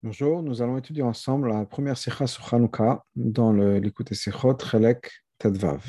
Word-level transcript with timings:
Bonjour, 0.00 0.44
nous 0.44 0.62
allons 0.62 0.78
étudier 0.78 1.02
ensemble 1.02 1.48
la 1.48 1.66
première 1.66 1.98
sikha 1.98 2.28
sur 2.28 2.54
Hanouka 2.54 3.04
dans 3.16 3.52
l'écoute 3.52 4.14
Sikhot 4.14 4.56
Chelek 4.60 5.10
Tadvav. 5.38 5.84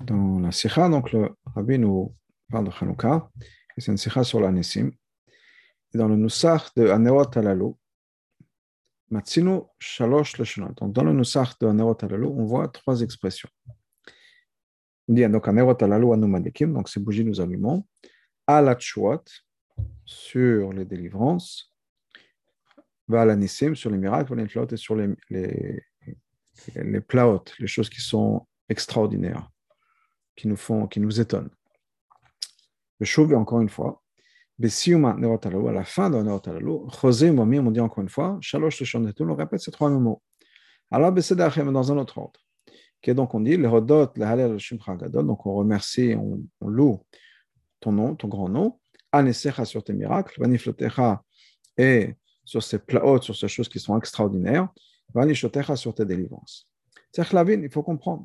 Dans 0.00 0.38
la 0.38 0.52
sikha, 0.52 0.86
donc 0.90 1.12
le 1.12 1.30
rabbi 1.46 1.78
nous 1.78 2.14
parle 2.50 2.66
de 2.66 2.72
Hanouka, 2.78 3.30
et 3.74 3.80
c'est 3.80 3.90
une 3.90 3.96
sikha 3.96 4.22
sur 4.22 4.38
l'anissim. 4.38 4.90
Dans 5.94 6.08
le 6.08 6.16
Nusach 6.16 6.74
de 6.76 6.88
Anerot 6.88 7.34
Alalu, 7.34 7.72
Matsinu 9.08 9.62
Shalosh 9.78 10.36
Leshonot. 10.36 10.74
Donc 10.74 10.92
dans 10.92 11.04
le 11.04 11.14
Nusach 11.14 11.58
de 11.58 11.68
Anerot 11.68 11.96
Alalu, 12.02 12.26
on 12.26 12.44
voit 12.44 12.68
trois 12.68 13.00
expressions. 13.00 13.48
On 15.08 15.14
dit 15.14 15.26
donc 15.26 15.48
Anerot 15.48 15.82
Alalu 15.82 16.12
Anumadikim, 16.12 16.74
donc 16.74 16.90
ces 16.90 17.00
bougies 17.00 17.24
nous 17.24 17.40
allumons 17.40 17.86
à 18.46 18.60
la 18.60 18.74
sur 20.04 20.72
les 20.72 20.84
délivrances, 20.84 21.72
va 23.08 23.24
la 23.24 23.36
sur 23.76 23.90
les 23.90 23.98
miracles, 23.98 24.32
et 24.72 24.76
sur 24.76 24.96
les, 24.96 25.08
les, 25.30 25.82
les 26.76 27.00
les 27.58 27.66
choses 27.66 27.88
qui 27.88 28.00
sont 28.00 28.46
extraordinaires, 28.68 29.50
qui 30.36 30.48
nous 30.48 30.56
font, 30.56 30.86
qui 30.86 31.00
nous 31.00 31.20
étonnent. 31.20 31.50
Le 33.00 33.06
chauve, 33.06 33.34
encore 33.34 33.60
une 33.60 33.68
fois, 33.68 34.02
à 35.68 35.72
la 35.72 35.84
fin 35.84 36.10
de 36.10 36.22
Nerot 36.22 36.48
Alalu, 36.48 36.78
José 37.00 37.30
on 37.30 37.70
dit 37.70 37.80
encore 37.80 38.02
une 38.02 38.08
fois, 38.08 38.38
on 39.30 39.34
répète 39.34 39.60
ces 39.60 39.72
trois 39.72 39.90
mots. 39.98 40.22
Alors, 40.90 41.10
on 43.34 43.40
dit, 43.40 43.56
on 45.46 45.54
remercie, 45.54 46.14
on 46.60 46.68
loue 46.68 47.02
ton 47.82 47.92
nom, 47.92 48.14
ton 48.14 48.28
grand 48.28 48.48
nom, 48.48 48.78
Anesecha 49.12 49.64
sur 49.66 49.84
tes 49.84 49.92
miracles, 49.92 50.40
Vaniflotecha 50.40 51.22
et 51.76 52.14
sur 52.44 52.62
ces 52.62 52.78
plaots, 52.78 53.20
sur 53.20 53.36
ces 53.36 53.48
choses 53.48 53.68
qui 53.68 53.78
sont 53.78 53.98
extraordinaires, 53.98 54.68
Vanishotecha 55.14 55.76
sur 55.76 55.94
tes 55.94 56.06
délivrances. 56.06 56.68
Il 57.14 57.70
faut 57.70 57.82
comprendre. 57.82 58.24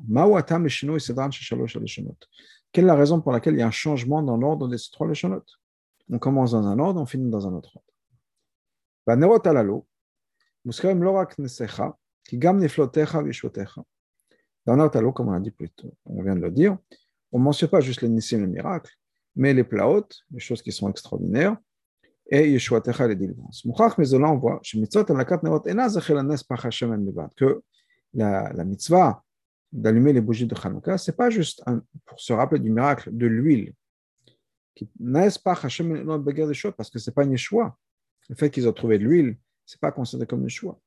Quelle 2.72 2.84
est 2.84 2.86
la 2.86 2.94
raison 2.94 3.20
pour 3.20 3.32
laquelle 3.32 3.54
il 3.54 3.60
y 3.60 3.62
a 3.62 3.66
un 3.66 3.70
changement 3.70 4.22
dans 4.22 4.38
l'ordre 4.38 4.66
de 4.68 4.76
ces 4.78 4.90
trois 4.90 5.06
leshonot 5.06 5.44
On 6.10 6.18
commence 6.18 6.52
dans 6.52 6.66
un 6.66 6.78
ordre, 6.78 7.00
on 7.00 7.06
finit 7.06 7.30
dans 7.30 7.46
un 7.46 7.52
autre 7.52 7.76
ordre. 7.76 7.84
Dans 14.66 14.78
alalo, 14.78 15.12
comme 15.12 15.28
on 15.28 15.32
a 15.32 15.40
dit 15.40 15.50
plus 15.50 15.70
tôt, 15.70 15.94
on 16.06 16.22
vient 16.22 16.36
de 16.36 16.40
le 16.40 16.50
dire, 16.50 16.78
on 17.32 17.38
ne 17.38 17.44
mentionne 17.44 17.68
pas 17.68 17.80
juste 17.80 18.00
les 18.02 18.08
nissim, 18.08 18.40
les 18.40 18.46
miracles, 18.46 18.94
mais 19.38 19.54
les 19.54 19.64
plaot, 19.64 20.08
les 20.32 20.40
choses 20.40 20.60
qui 20.60 20.72
sont 20.72 20.90
extraordinaires, 20.90 21.56
et 22.30 22.50
Yeshua 22.50 22.80
Techa 22.82 23.06
les 23.08 23.16
délivrances. 23.16 23.64
Mouchach, 23.64 23.96
là 23.96 24.30
on 24.30 24.36
voit, 24.36 24.60
que 27.36 27.62
la, 28.14 28.52
la 28.52 28.64
mitzvah 28.64 29.22
d'allumer 29.70 30.12
les 30.12 30.20
bougies 30.20 30.46
de 30.46 30.54
Hanouka, 30.62 30.98
ce 30.98 31.10
n'est 31.10 31.16
pas 31.16 31.30
juste 31.30 31.64
pour 32.04 32.20
se 32.20 32.32
rappeler 32.32 32.60
du 32.60 32.70
miracle 32.70 33.10
de 33.12 33.26
l'huile, 33.26 33.72
pas 35.42 35.54
parce 35.54 36.90
que 36.90 36.98
ce 36.98 37.10
n'est 37.10 37.14
pas 37.14 37.24
Yeshua. 37.24 37.76
Le 38.28 38.34
fait 38.34 38.50
qu'ils 38.50 38.68
ont 38.68 38.72
trouvé 38.72 38.98
de 38.98 39.04
l'huile, 39.04 39.36
ce 39.64 39.76
n'est 39.76 39.80
pas 39.80 39.92
considéré 39.92 40.26
comme 40.26 40.42
Yeshua. 40.42 40.78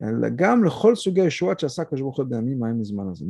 Mais 0.00 0.30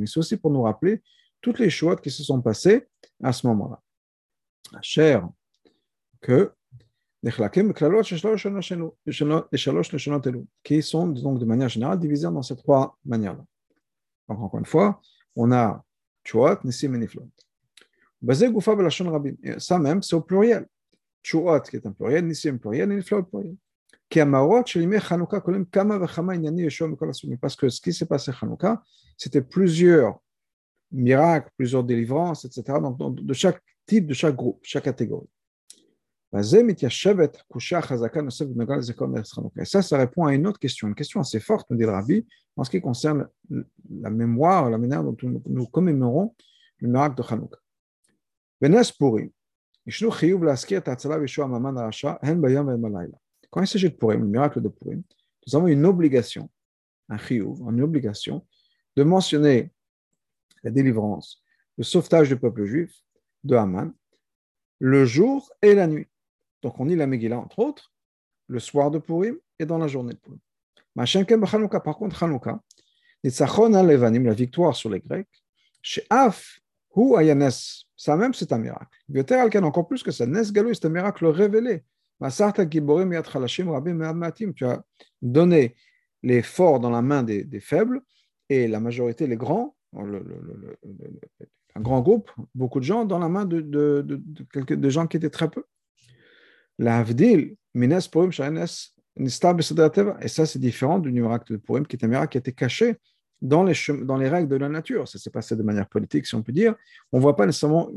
c'est 0.07 0.19
aussi 0.19 0.37
pour 0.37 0.51
nous 0.51 0.63
rappeler 0.63 1.03
toutes 1.41 1.59
les 1.59 1.71
choses 1.71 2.01
qui 2.03 2.11
se 2.11 2.23
sont 2.23 2.43
passées 2.43 2.87
à 3.23 3.33
ce 3.33 3.47
moment-là 3.47 3.81
que 6.21 6.53
qui 10.63 10.83
sont 10.83 11.09
donc 11.09 11.39
de 11.39 11.45
manière 11.45 11.69
générale 11.69 11.99
divisés 11.99 12.29
dans 12.29 12.43
ces 12.43 12.57
trois 12.57 12.97
manières-là. 13.05 13.45
Donc 14.29 14.41
encore 14.41 14.61
une 14.61 14.67
fois, 14.67 15.01
on 15.35 15.51
a 15.53 15.85
Chuot, 16.25 16.59
Nissim 16.65 16.95
et 16.95 16.99
Niflot. 16.99 17.29
Ça 19.59 19.79
même, 19.79 20.03
c'est 20.03 20.15
au 20.15 20.21
pluriel. 20.21 20.67
Chuot 21.23 21.61
qui 21.63 21.77
est 21.77 21.87
un 21.87 21.93
pluriel, 21.93 22.27
Nissim 22.27 22.59
pluriel 22.59 22.93
et 22.93 22.97
Niflot 22.97 23.25
pluriel. 23.25 23.57
Parce 27.41 27.57
que 27.57 27.69
ce 27.69 27.81
qui 27.81 27.93
s'est 27.93 28.07
passé 28.07 28.31
à 28.31 28.35
Chanukah, 28.35 28.83
c'était 29.17 29.43
plusieurs 29.43 30.19
miracles, 30.91 31.51
plusieurs 31.57 31.85
délivrances, 31.85 32.47
etc. 32.47 32.79
Donc, 32.81 33.17
de 33.17 33.35
chaque 33.35 33.61
type 33.89 34.07
de 34.07 34.15
chaque 34.15 34.37
groupe, 34.37 34.61
chaque 34.63 34.85
catégorie. 34.85 35.27
Et 36.31 36.43
ça, 39.65 39.83
ça 39.83 39.97
répond 39.97 40.27
à 40.27 40.35
une 40.35 40.47
autre 40.47 40.59
question, 40.59 40.89
une 40.89 40.95
question 40.95 41.21
assez 41.21 41.41
forte, 41.41 41.71
nous 41.71 41.77
dit 41.79 41.85
le 41.85 41.91
Rabbi, 41.91 42.27
en 42.55 42.65
ce 42.65 42.71
qui 42.71 42.83
concerne 42.83 43.27
la 43.49 44.11
mémoire, 44.11 44.69
la 44.69 44.77
manière 44.77 45.03
dont 45.03 45.17
nous 45.23 45.67
commémorons 45.67 46.35
le 46.81 46.89
miracle 46.89 47.17
de 47.17 47.23
Hanouka. 47.23 47.59
Quand 53.51 53.63
il 53.63 53.67
s'agit 53.67 53.89
de 53.89 53.97
Purim, 53.97 54.21
le 54.21 54.29
miracle 54.29 54.61
de 54.61 54.69
Purim, 54.69 55.03
nous 55.47 55.57
avons 55.57 55.69
une 55.69 55.87
obligation, 55.87 56.51
un 57.09 57.17
chiyuv, 57.17 57.59
une 57.71 57.81
obligation 57.81 58.47
de 58.97 59.03
mentionner 59.03 59.73
la 60.63 60.71
délivrance, 60.71 61.43
le 61.79 61.85
sauvetage 61.85 62.29
du 62.29 62.37
peuple 62.37 62.67
juif 62.67 62.93
de 63.45 63.57
Haman, 63.57 63.93
le 64.79 65.05
jour 65.05 65.51
et 65.63 65.75
la 65.75 65.87
nuit. 65.87 66.09
Donc 66.63 66.79
on 66.81 66.85
lit 66.85 66.97
la 66.97 67.07
Megillah, 67.07 67.39
entre 67.39 67.59
autres, 67.61 67.93
le 68.49 68.59
soir 68.59 68.91
de 68.91 68.99
Purim 68.99 69.37
et 69.59 69.67
dans 69.67 69.79
la 69.79 69.89
journée 69.89 70.15
de 70.15 70.19
Purim. 70.19 70.41
Par 70.95 71.97
contre, 71.97 72.23
Hanouka, 72.23 72.61
la 73.23 74.35
victoire 74.35 74.75
sur 74.75 74.91
les 74.91 75.01
Grecs, 75.01 75.29
chez 75.83 76.05
Af, 76.11 76.61
ou 76.95 77.17
Ayanes, 77.17 77.51
ça 77.97 78.17
même 78.17 78.35
c'est 78.35 78.53
un 78.53 78.59
miracle. 78.59 79.65
Encore 79.65 79.87
plus 79.87 80.03
que 80.03 80.11
ça, 80.11 80.27
Nes 80.27 80.51
Galou, 80.51 80.75
c'est 80.75 80.87
un 80.87 80.91
miracle 80.91 81.27
révélé. 81.27 81.85
Tu 82.21 82.43
as 84.65 84.85
donné 85.23 85.77
les 86.25 86.43
forts 86.43 86.81
dans 86.81 86.91
la 86.91 87.03
main 87.03 87.23
des, 87.23 87.45
des 87.45 87.61
faibles 87.61 88.01
et 88.49 88.67
la 88.67 88.81
majorité, 88.81 89.29
les 89.29 89.37
grands, 89.37 89.77
le, 89.93 90.77
un 91.75 91.81
grand 91.81 92.01
groupe, 92.01 92.31
beaucoup 92.55 92.81
de 92.81 92.85
gens, 92.85 93.05
dans 93.05 93.19
la 93.19 93.29
main 93.29 93.45
de, 93.45 93.61
de, 93.61 94.03
de, 94.03 94.23
de, 94.55 94.75
de 94.75 94.91
gens 94.91 95.07
qui 95.07 95.17
étaient 95.17 95.31
très 95.31 95.49
peu. 95.49 95.65
L'Avdil, 96.79 97.57
Mines 97.75 98.01
Purim, 98.11 98.31
et 100.21 100.29
ça 100.29 100.47
c'est 100.47 100.59
différent 100.59 100.99
du 100.99 101.11
miracle 101.11 101.53
de 101.53 101.59
Purim, 101.59 101.87
qui 101.87 101.97
est 101.97 102.05
un 102.05 102.09
miracle 102.09 102.33
qui 102.33 102.39
a 102.39 102.41
été 102.41 102.53
caché 102.53 102.97
dans 103.41 103.65
les, 103.65 103.75
dans 104.05 104.17
les 104.17 104.29
règles 104.29 104.49
de 104.49 104.57
la 104.57 104.69
nature. 104.69 105.09
Ça 105.09 105.19
s'est 105.19 105.31
passé 105.31 105.57
de 105.57 105.63
manière 105.63 105.89
politique, 105.89 106.27
si 106.27 106.35
on 106.35 106.43
peut 106.43 106.53
dire. 106.53 106.75
On 107.13 107.19
ne 107.19 107.23
voit 107.23 107.37
pas 107.37 107.47
nécessairement 107.47 107.91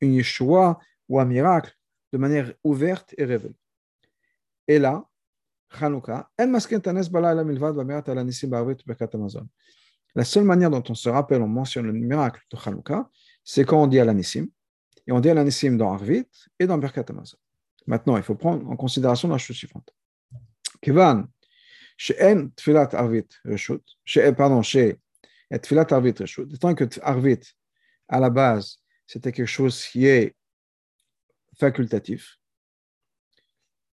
une 0.00 0.12
Yeshua 0.14 0.78
ou 1.08 1.18
un 1.20 1.24
miracle 1.24 1.72
de 2.12 2.18
manière 2.18 2.52
ouverte 2.64 3.14
et 3.18 3.24
révélée. 3.24 3.54
Et 4.66 4.78
là, 4.78 5.04
Chanukah, 5.78 6.30
la 10.18 10.24
seule 10.24 10.42
manière 10.42 10.68
dont 10.68 10.82
on 10.88 10.96
se 10.96 11.08
rappelle, 11.08 11.42
on 11.42 11.46
mentionne 11.46 11.86
le 11.86 11.92
miracle 11.92 12.42
de 12.50 12.58
Chanukah, 12.58 13.08
c'est 13.44 13.64
quand 13.64 13.80
on 13.80 13.86
dit 13.86 14.00
à 14.00 14.04
l'anissim, 14.04 14.48
et 15.06 15.12
on 15.12 15.20
dit 15.20 15.30
à 15.30 15.34
l'anissim 15.34 15.76
dans 15.76 15.92
Arvit 15.92 16.26
et 16.58 16.66
dans 16.66 16.76
Birkat 16.76 17.04
Amazon. 17.08 17.38
Maintenant, 17.86 18.16
il 18.16 18.24
faut 18.24 18.34
prendre 18.34 18.68
en 18.68 18.74
considération 18.74 19.28
la 19.28 19.38
chose 19.38 19.54
suivante. 19.54 19.94
Kivan, 20.82 21.28
she'en 21.96 22.48
tfilat 22.56 22.88
Arvit 22.94 23.28
reshut, 23.44 23.80
pardon, 24.36 24.60
chez 24.60 24.96
tfilat 25.62 25.86
Arvit 25.88 26.14
reshut, 26.18 26.48
tant 26.58 26.74
que 26.74 26.84
Arvit, 27.02 27.54
à 28.08 28.18
la 28.18 28.28
base, 28.28 28.78
c'était 29.06 29.30
quelque 29.30 29.46
chose 29.46 29.84
qui 29.84 30.06
est 30.06 30.34
facultatif. 31.60 32.40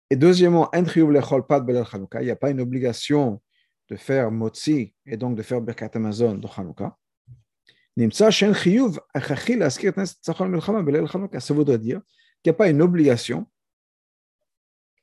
Et 0.08 0.16
deuxièmement, 0.16 0.70
il 0.72 0.84
n'y 0.84 2.30
a 2.30 2.36
pas 2.36 2.50
une 2.50 2.60
obligation 2.62 3.42
de 3.88 3.96
faire 3.96 4.30
motzi 4.30 4.94
et 5.06 5.16
donc 5.16 5.36
de 5.36 5.42
faire 5.42 5.60
Birkat 5.60 5.90
Amazon 5.94 6.34
de 6.34 6.46
Chanukah. 6.46 6.96
Ça 8.18 8.30
voudrait 11.54 11.78
dire 11.78 12.00
qu'il 12.42 12.50
n'y 12.50 12.50
a 12.50 12.54
pas 12.54 12.68
une 12.68 12.82
obligation 12.82 13.46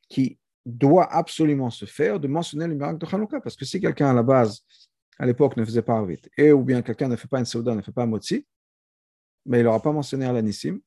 qui 0.10 0.38
doit 0.66 1.12
absolument 1.12 1.70
se 1.70 1.86
faire 1.86 2.20
de 2.20 2.28
mentionner 2.28 2.68
le 2.68 2.76
miracle 2.76 2.98
de 2.98 3.06
Hanouka. 3.16 3.40
Parce 3.40 3.56
que 3.56 3.64
si 3.66 3.80
quelqu'un 3.80 4.10
à 4.10 4.14
la 4.14 4.24
base, 4.24 4.66
à 5.18 5.26
l'époque, 5.26 5.56
ne 5.56 5.64
faisait 5.64 5.82
pas 5.82 6.04
vite, 6.06 6.30
et 6.38 6.52
ou 6.52 6.64
bien 6.64 6.82
quelqu'un 6.82 7.08
ne 7.08 7.16
fait 7.16 7.28
pas 7.28 7.40
une 7.40 7.46
Saouda, 7.46 7.74
ne 7.76 7.82
fait 7.82 7.92
pas 7.92 8.06
Motsi, 8.06 8.46
mais 9.46 9.60
il 9.60 9.64
n'aura 9.64 9.82
pas 9.82 9.92
mentionné 9.92 10.26
Alanissim, 10.26 10.80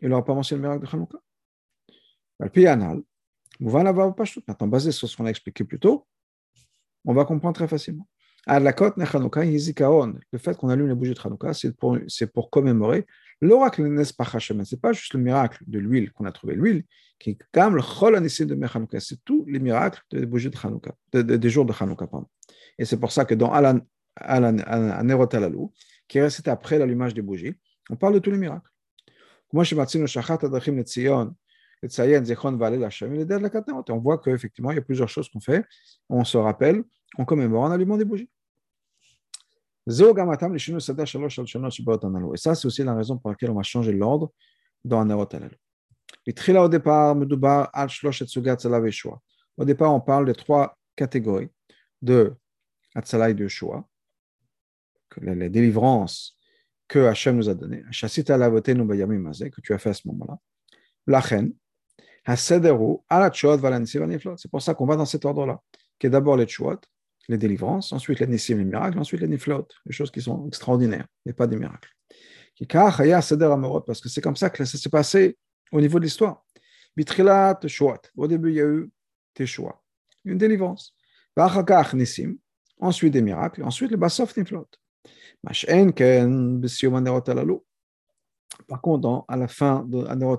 il 0.00 0.08
n'aura 0.08 0.24
pas 0.24 0.34
mentionné 0.34 0.62
le 0.62 0.68
miracle 0.68 0.86
de 0.86 0.90
Hanouka. 0.90 1.18
Maintenant 4.48 4.66
basé 4.66 4.90
sur 4.90 5.08
ce 5.08 5.16
qu'on 5.16 5.26
a 5.26 5.30
expliqué 5.30 5.62
plus 5.62 5.78
tôt, 5.78 6.06
on 7.04 7.14
va 7.14 7.24
comprendre 7.24 7.54
très 7.54 7.68
facilement. 7.68 8.08
Le 8.46 10.38
fait 10.38 10.56
qu'on 10.56 10.68
allume 10.68 10.88
les 10.88 10.94
bougies 10.94 11.14
de 11.14 11.20
Hanouka, 11.22 11.54
c'est 11.54 11.76
pour, 11.76 11.96
pour, 12.34 12.50
commémorer 12.50 13.06
L'oracle 13.40 13.82
n'est 13.82 14.02
pas 14.16 14.28
Hachem, 14.32 14.64
c'est 14.64 14.80
pas 14.80 14.92
juste 14.92 15.14
le 15.14 15.20
miracle 15.20 15.62
de 15.66 15.78
l'huile 15.78 16.12
qu'on 16.12 16.24
a 16.24 16.32
trouvé 16.32 16.54
l'huile, 16.54 16.84
qui 17.18 17.38
comme 17.52 17.76
le 17.76 17.82
chol 17.82 18.14
de 18.14 18.54
Mechanouka, 18.54 19.00
c'est 19.00 19.24
tous 19.24 19.44
les 19.46 19.58
miracles 19.58 20.00
des 20.10 20.26
bougies 20.26 20.50
de 20.50 20.56
Hanouka, 20.56 20.92
des 21.12 21.50
jours 21.50 21.64
de 21.64 21.72
Hanouka, 21.78 22.06
pardon. 22.06 22.28
Et 22.78 22.84
c'est 22.84 22.98
pour 22.98 23.12
ça 23.12 23.24
que 23.24 23.34
dans 23.34 23.52
Alan, 23.52 23.80
Alan, 24.16 24.56
qui 26.08 26.18
est 26.18 26.22
resté 26.22 26.50
après 26.50 26.78
l'allumage 26.78 27.14
des 27.14 27.22
bougies, 27.22 27.54
on 27.90 27.96
parle 27.96 28.14
de 28.14 28.18
tous 28.18 28.30
les 28.30 28.38
miracles. 28.38 28.70
Moi, 29.52 29.64
je 29.64 29.74
m'attends 29.74 30.06
Shachat 30.06 30.38
Adachim 30.42 30.72
Netzion, 30.72 31.34
Et 31.82 31.88
la 31.88 33.50
On 33.88 33.98
voit 33.98 34.18
qu'effectivement, 34.18 34.70
il 34.70 34.76
y 34.76 34.78
a 34.78 34.82
plusieurs 34.82 35.08
choses 35.08 35.28
qu'on 35.28 35.40
fait, 35.40 35.64
on 36.08 36.22
se 36.24 36.38
rappelle, 36.38 36.84
on 37.18 37.24
commémore 37.24 37.64
en 37.64 37.72
allumant 37.72 37.96
des 37.96 38.04
bougies. 38.04 38.30
Et 39.84 39.90
ça, 39.90 40.14
c'est 42.54 42.66
aussi 42.66 42.84
la 42.84 42.94
raison 42.94 43.18
pour 43.18 43.30
laquelle 43.30 43.50
on 43.50 43.54
va 43.54 43.64
changer 43.64 43.92
l'ordre 43.92 44.32
dans 44.84 45.00
Anerot 45.00 45.26
Alalu. 45.32 45.56
Au 46.56 46.68
départ, 46.68 47.16
au 47.16 47.24
départ, 49.64 49.92
on 49.92 50.00
parle 50.00 50.26
de 50.26 50.32
trois 50.32 50.78
catégories 50.94 51.48
de 52.00 52.32
Atzala 52.94 53.30
et 53.30 53.34
de 53.34 53.42
Yeshua, 53.42 53.84
les 55.20 55.48
délivrances 55.48 56.38
que 56.86 57.00
Hachem 57.00 57.36
nous 57.36 57.48
a 57.48 57.54
données, 57.54 57.82
que 57.90 59.60
tu 59.60 59.72
as 59.72 59.78
fait 59.78 59.90
à 59.90 59.94
ce 59.94 60.06
moment-là. 60.08 60.38
Lachen, 61.06 61.52
c'est 62.24 62.60
pour 64.50 64.62
ça 64.62 64.74
qu'on 64.74 64.86
va 64.86 64.96
dans 64.96 65.04
cet 65.04 65.24
ordre-là, 65.24 65.60
qui 65.98 66.06
est 66.06 66.10
d'abord 66.10 66.36
les 66.36 66.46
Tchouot, 66.46 66.78
les 67.28 67.38
délivrances, 67.38 67.92
ensuite 67.92 68.20
les 68.20 68.26
Nissim, 68.26 68.58
les 68.58 68.64
miracles, 68.64 68.98
ensuite 68.98 69.20
les 69.20 69.28
Niflot, 69.28 69.66
les 69.86 69.92
choses 69.92 70.10
qui 70.10 70.20
sont 70.20 70.46
extraordinaires, 70.46 71.06
mais 71.24 71.32
pas 71.32 71.46
des 71.46 71.56
miracles. 71.56 71.90
Parce 73.86 74.00
que 74.00 74.08
c'est 74.08 74.20
comme 74.20 74.36
ça 74.36 74.50
que 74.50 74.64
ça 74.64 74.78
s'est 74.78 74.88
passé 74.88 75.36
au 75.72 75.80
niveau 75.80 75.98
de 75.98 76.04
l'histoire. 76.04 76.44
Au 78.16 78.28
début, 78.28 78.50
il 78.50 78.54
y 78.56 78.60
a 78.60 78.66
eu 78.66 78.90
Teshua, 79.34 79.82
une 80.24 80.38
délivrance. 80.38 80.94
Ensuite 82.78 83.12
des 83.12 83.22
miracles, 83.22 83.62
ensuite 83.62 83.90
le 83.90 83.96
Basof 83.96 84.36
Niflot. 84.36 84.68
Par 88.68 88.80
contre, 88.80 89.24
à 89.28 89.36
la 89.36 89.48
fin 89.48 89.84
de 89.88 90.04
Anerot 90.04 90.38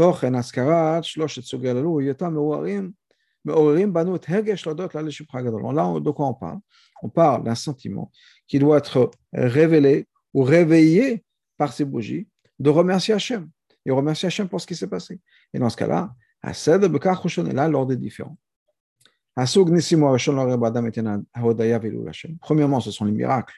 תוכן 0.00 0.34
השכרת 0.34 1.04
שלושת 1.04 1.42
סוגי 1.42 1.68
הללו, 1.70 2.00
היותם 2.00 2.34
מעוררים 2.34 2.90
מעוררים 3.46 3.92
בנו 3.92 4.16
את 4.16 4.26
הרגש 4.28 4.66
להודות 4.66 4.94
לה 4.94 5.02
לשבחה 5.02 5.42
גדול. 5.42 5.62
Là, 5.62 6.00
de 6.00 6.10
quoi 6.10 6.26
on 6.26 6.34
parle 6.34 6.58
On 7.02 7.08
parle 7.08 7.44
d'un 7.44 7.54
sentiment 7.54 8.10
qui 8.48 8.58
doit 8.58 8.78
être 8.78 9.10
révélé 9.32 10.08
ou 10.34 10.42
réveillé 10.42 11.24
par 11.56 11.72
ces 11.72 11.84
bougies, 11.84 12.26
de 12.58 12.70
remercier 12.70 13.14
Hachem. 13.14 13.48
Et 13.84 13.90
remercier 13.90 14.26
Hachem 14.26 14.48
pour 14.48 14.60
ce 14.60 14.66
qui 14.66 14.74
s'est 14.74 14.88
passé. 14.88 15.20
Et 15.52 15.58
dans 15.58 15.70
ce 15.70 15.76
cas-là, 15.76 16.12
Hased 16.42 16.84
Bekach 16.92 17.24
est 17.24 17.52
là, 17.52 17.68
l'ordre 17.68 17.92
est 17.92 17.96
différent. 17.96 18.36
Premièrement, 22.40 22.80
ce 22.80 22.90
sont 22.90 23.04
les 23.04 23.12
miracles 23.12 23.54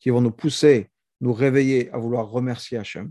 qui 0.00 0.10
vont 0.10 0.20
nous 0.20 0.30
pousser, 0.30 0.90
nous 1.20 1.32
réveiller 1.32 1.90
à 1.92 1.98
vouloir 1.98 2.28
remercier 2.28 2.78
Hachem. 2.78 3.10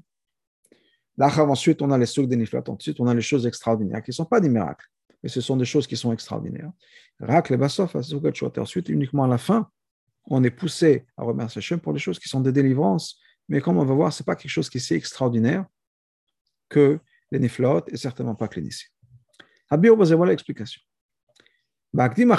Ensuite, 1.21 1.83
on 1.83 1.91
a 1.91 1.99
les 1.99 2.07
souks 2.07 2.29
des 2.29 2.37
niflat. 2.37 2.63
Ensuite, 2.69 3.01
on 3.01 3.07
a 3.07 3.15
les 3.15 3.21
choses 3.21 3.47
extraordinaires 3.47 4.03
qui 4.03 4.11
ne 4.11 4.15
sont 4.15 4.25
pas 4.25 4.41
des 4.41 4.49
miracles, 4.49 4.87
mais 5.23 5.29
ce 5.29 5.41
sont 5.41 5.57
des 5.57 5.65
choses 5.65 5.87
qui 5.87 5.97
sont 5.97 6.13
extraordinaires. 6.13 6.73
Rak, 7.21 7.51
les 7.51 7.57
basof, 7.57 7.95
ensuite, 7.95 8.89
uniquement 8.89 9.25
à 9.25 9.29
la 9.29 9.39
fin, 9.39 9.69
on 10.27 10.43
est 10.45 10.51
poussé 10.51 11.07
à 11.17 11.25
remercier 11.25 11.59
Hachem 11.59 11.81
pour 11.81 11.93
les 11.93 11.99
choses 11.99 12.19
qui 12.19 12.29
sont 12.29 12.41
des 12.41 12.53
délivrances. 12.53 13.21
Mais 13.49 13.61
comme 13.61 13.77
on 13.77 13.85
va 13.85 13.95
voir, 13.95 14.13
ce 14.13 14.23
n'est 14.23 14.25
pas 14.25 14.37
quelque 14.37 14.51
chose 14.51 14.71
qui 14.71 14.79
est 14.79 14.81
si 14.81 14.95
extraordinaire 14.95 15.67
que 16.69 16.99
les 17.31 17.39
niflot 17.39 17.83
et 17.89 17.97
certainement 17.97 18.35
pas 18.35 18.49
que 18.49 18.61
les 18.61 18.67
nissim. 18.67 18.89
Habir, 19.69 19.97
voilà 19.97 20.33
l'explication. 20.33 20.81
La 21.95 22.09
première 22.09 22.39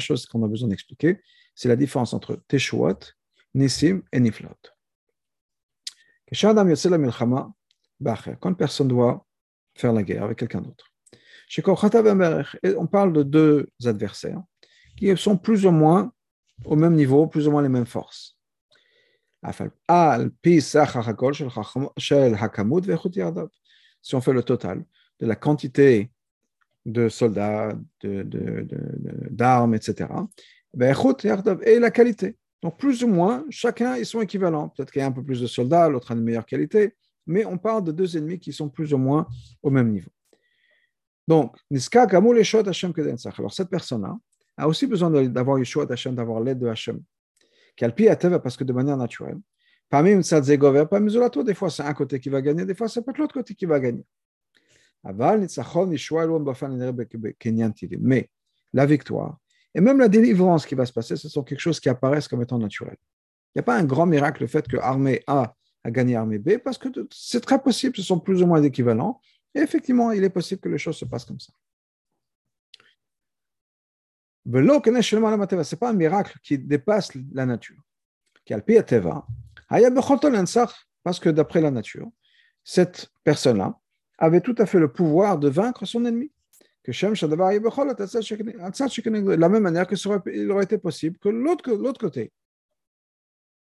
chose 0.00 0.26
qu'on 0.26 0.44
a 0.44 0.48
besoin 0.48 0.68
d'expliquer, 0.68 1.20
c'est 1.54 1.68
la 1.68 1.74
différence 1.74 2.14
entre 2.14 2.40
Teshuot, 2.46 2.98
Nissim 3.54 4.02
et 4.12 4.20
Niflot. 4.20 4.50
Quand 8.40 8.54
personne 8.54 8.88
doit 8.88 9.26
faire 9.74 9.92
la 9.92 10.02
guerre 10.02 10.24
avec 10.24 10.38
quelqu'un 10.38 10.60
d'autre. 10.60 10.86
On 12.76 12.86
parle 12.86 13.12
de 13.12 13.22
deux 13.22 13.68
adversaires 13.84 14.42
qui 14.96 15.16
sont 15.16 15.36
plus 15.36 15.66
ou 15.66 15.70
moins 15.70 16.12
au 16.64 16.76
même 16.76 16.94
niveau, 16.94 17.26
plus 17.26 17.48
ou 17.48 17.50
moins 17.50 17.62
les 17.62 17.68
mêmes 17.68 17.86
forces. 17.86 18.36
Si 24.02 24.14
on 24.14 24.20
fait 24.20 24.32
le 24.32 24.42
total 24.42 24.84
de 25.20 25.26
la 25.26 25.36
quantité 25.36 26.10
de 26.86 27.08
soldats, 27.08 27.72
d'armes, 28.02 29.72
de, 29.72 29.76
de, 29.76 29.76
etc., 29.76 30.08
et 31.64 31.78
la 31.78 31.90
qualité. 31.90 32.36
Donc, 32.64 32.78
plus 32.78 33.04
ou 33.04 33.08
moins, 33.08 33.44
chacun, 33.50 33.96
ils 33.96 34.06
sont 34.06 34.22
équivalents. 34.22 34.70
Peut-être 34.70 34.90
qu'il 34.90 35.00
y 35.00 35.02
a 35.02 35.06
un 35.06 35.12
peu 35.12 35.22
plus 35.22 35.38
de 35.38 35.46
soldats, 35.46 35.86
l'autre 35.86 36.12
a 36.12 36.14
une 36.14 36.22
meilleure 36.22 36.46
qualité, 36.46 36.94
mais 37.26 37.44
on 37.44 37.58
parle 37.58 37.84
de 37.84 37.92
deux 37.92 38.16
ennemis 38.16 38.38
qui 38.38 38.54
sont 38.54 38.70
plus 38.70 38.94
ou 38.94 38.96
moins 38.96 39.28
au 39.62 39.68
même 39.68 39.90
niveau. 39.90 40.10
Donc, 41.28 41.58
Niska 41.70 42.06
Gamul 42.06 42.38
Yeshua 42.38 42.66
Hashem 42.66 42.94
Alors, 43.38 43.52
cette 43.52 43.68
personne-là 43.68 44.16
a 44.56 44.66
aussi 44.66 44.86
besoin 44.86 45.10
d'avoir 45.28 45.58
Yeshua 45.58 45.84
Hashem, 45.90 46.14
d'avoir 46.14 46.40
l'aide 46.40 46.58
de 46.58 46.66
Hashem. 46.66 47.02
Kalpi 47.76 48.06
parce 48.42 48.56
que 48.56 48.64
de 48.64 48.72
manière 48.72 48.96
naturelle, 48.96 49.40
parmi 49.90 50.14
Mtsadzegover, 50.14 50.86
parmi 50.90 51.12
des 51.44 51.54
fois 51.54 51.68
c'est 51.68 51.82
un 51.82 51.92
côté 51.92 52.18
qui 52.18 52.30
va 52.30 52.40
gagner, 52.40 52.64
des 52.64 52.74
fois 52.74 52.88
c'est 52.88 53.02
peut 53.02 53.10
être 53.10 53.18
l'autre 53.18 53.34
côté 53.34 53.54
qui 53.54 53.66
va 53.66 53.78
gagner. 53.78 54.06
Mais 58.00 58.30
la 58.72 58.86
victoire, 58.86 59.38
et 59.74 59.80
même 59.80 59.98
la 59.98 60.08
délivrance 60.08 60.66
qui 60.66 60.74
va 60.74 60.86
se 60.86 60.92
passer, 60.92 61.16
ce 61.16 61.28
sont 61.28 61.42
quelque 61.42 61.60
chose 61.60 61.80
qui 61.80 61.88
apparaissent 61.88 62.28
comme 62.28 62.42
étant 62.42 62.58
naturel. 62.58 62.96
Il 63.54 63.58
n'y 63.58 63.60
a 63.60 63.64
pas 63.64 63.76
un 63.76 63.84
grand 63.84 64.06
miracle 64.06 64.42
le 64.42 64.48
fait 64.48 64.66
que 64.66 64.76
armée 64.76 65.22
A 65.26 65.54
a 65.82 65.90
gagné 65.90 66.16
armée 66.16 66.38
B, 66.38 66.58
parce 66.58 66.78
que 66.78 66.88
c'est 67.12 67.40
très 67.40 67.60
possible, 67.60 67.96
ce 67.96 68.02
sont 68.02 68.18
plus 68.18 68.42
ou 68.42 68.46
moins 68.46 68.62
équivalents. 68.62 69.20
Et 69.54 69.60
effectivement, 69.60 70.12
il 70.12 70.24
est 70.24 70.30
possible 70.30 70.60
que 70.60 70.68
les 70.68 70.78
choses 70.78 70.96
se 70.96 71.04
passent 71.04 71.24
comme 71.24 71.40
ça. 71.40 71.52
Ce 74.46 75.74
n'est 75.74 75.78
pas 75.78 75.90
un 75.90 75.94
miracle 75.94 76.38
qui 76.42 76.58
dépasse 76.58 77.12
la 77.32 77.46
nature. 77.46 77.82
Parce 81.02 81.20
que 81.20 81.30
d'après 81.30 81.60
la 81.60 81.70
nature, 81.70 82.10
cette 82.62 83.10
personne-là 83.24 83.78
avait 84.18 84.40
tout 84.40 84.54
à 84.58 84.66
fait 84.66 84.78
le 84.78 84.92
pouvoir 84.92 85.38
de 85.38 85.48
vaincre 85.48 85.84
son 85.86 86.04
ennemi 86.04 86.30
que 86.84 86.92
Shem 86.92 87.14
de 87.14 89.34
la 89.34 89.48
même 89.48 89.62
manière 89.62 89.86
que 89.86 89.96
il 90.30 90.50
aurait 90.50 90.64
été 90.64 90.76
possible 90.78 91.18
que 91.18 91.30
l'autre 91.30 91.98
côté 91.98 92.30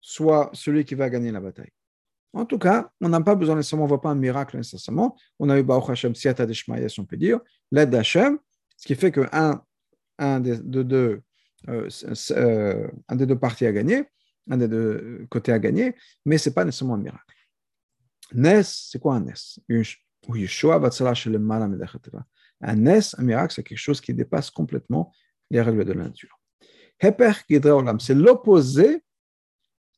soit 0.01 0.49
celui 0.55 0.87
qui 0.87 0.95
va 0.95 1.11
gagner 1.11 1.31
la 1.31 1.41
bataille. 1.41 1.71
En 2.33 2.47
tout 2.47 2.59
cas, 2.59 2.91
on 3.01 3.09
n'a 3.09 3.21
pas 3.21 3.35
besoin 3.35 3.57
nécessairement, 3.57 3.85
on 3.85 3.87
ne 3.87 3.91
voit 3.91 4.01
pas 4.01 4.11
un 4.11 4.15
miracle 4.15 4.57
nécessairement. 4.57 5.17
On 5.39 5.51
a 5.51 5.59
eu 5.59 5.63
Baruch 5.63 5.91
Hashem 5.91 6.15
Siata 6.15 6.47
Deshmaya, 6.47 6.89
si 6.89 6.99
on 7.01 7.05
peut 7.05 7.19
dire, 7.19 7.41
l'aide 7.71 7.91
d'Hachem, 7.91 8.39
ce 8.77 8.87
qui 8.87 8.95
fait 8.95 9.11
de, 9.11 9.29
euh, 11.69 11.89
euh, 12.31 12.89
un 13.09 13.17
des 13.17 13.27
deux 13.27 13.39
parties 13.39 13.67
a 13.67 13.73
gagné, 13.73 14.05
un 14.49 14.57
des 14.57 14.69
deux 14.69 15.27
côtés 15.29 15.53
a 15.53 15.59
gagné, 15.59 15.95
mais 16.25 16.39
ce 16.39 16.49
n'est 16.49 16.55
pas 16.55 16.65
nécessairement 16.65 16.95
un 16.95 16.99
miracle. 16.99 17.35
Nes, 18.33 18.63
c'est 18.63 19.01
quoi 19.01 19.17
un 19.17 19.21
Nes 19.21 19.61
Yeshua 19.69 20.79
Batsala 20.79 21.13
Shelemala 21.15 21.69
Medechateva. 21.69 22.25
Un 22.61 22.77
nes, 22.77 23.15
un 23.17 23.23
miracle, 23.23 23.55
c'est 23.55 23.63
quelque 23.63 23.79
chose 23.79 24.01
qui 24.01 24.13
dépasse 24.15 24.51
complètement 24.51 25.13
les 25.51 25.61
règles 25.61 25.85
de 25.85 25.93
la 25.93 26.05
nature. 26.05 26.39
Heper 27.01 27.35
c'est 28.01 28.15
l'opposé 28.15 29.03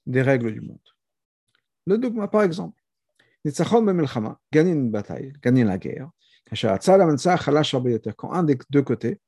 des 0.07 0.23
règles 0.23 0.53
du 0.53 0.61
monde. 0.61 0.79
Le 1.87 1.99
dogma, 1.99 2.29
par 2.29 2.43
exemple, 2.45 2.81
gagner 4.53 4.73
une 4.73 4.91
bataille, 4.91 5.33
gagner 5.43 5.65
la 5.65 5.79
guerre, 5.79 6.11
quand 8.17 8.33
un 8.33 8.43
des 8.45 8.59
deux 8.71 8.83
côtés 8.83 9.21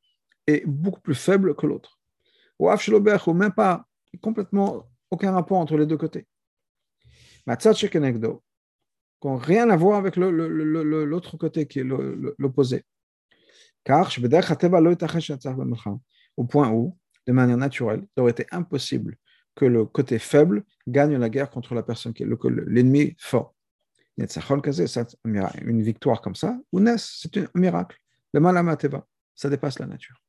est 0.47 0.65
beaucoup 0.67 1.01
plus 1.01 1.15
faible 1.15 1.57
que 1.57 1.67
l'autre. 1.67 1.99
Ou 2.59 2.71
même 3.33 3.53
pas, 3.53 3.87
complètement 4.21 4.89
aucun 5.11 5.33
rapport 5.33 5.59
entre 5.59 5.77
les 5.77 5.87
deux 5.87 5.97
côtés. 5.97 6.27
Quand 9.21 9.37
rien 9.37 9.71
à 9.71 9.77
voir 9.77 9.99
avec 9.99 10.17
l'autre 10.17 11.37
côté 11.37 11.67
qui 11.67 11.81
est 11.81 11.85
l'opposé. 12.39 12.85
Car 13.85 14.11
au 16.37 16.45
point 16.45 16.71
où, 16.71 16.99
de 17.27 17.33
manière 17.33 17.57
naturelle, 17.57 18.07
il 18.17 18.21
aurait 18.21 18.33
été 18.33 18.47
impossible 18.51 19.17
que 19.55 19.65
le 19.65 19.85
côté 19.85 20.19
faible 20.19 20.65
gagne 20.87 21.17
la 21.17 21.29
guerre 21.29 21.51
contre 21.51 21.75
la 21.75 21.83
personne 21.83 22.13
l'ennemi 22.67 23.15
fort. 23.19 23.55
Une 24.17 25.83
victoire 25.83 26.21
comme 26.21 26.35
ça, 26.35 26.59
ou 26.73 26.81
Nes, 26.81 26.97
c'est 26.99 27.37
un 27.37 27.47
miracle. 27.55 27.99
Le 28.33 28.41
malamateva, 28.41 29.07
ça 29.35 29.49
dépasse 29.49 29.79
la 29.79 29.87
nature. 29.87 30.21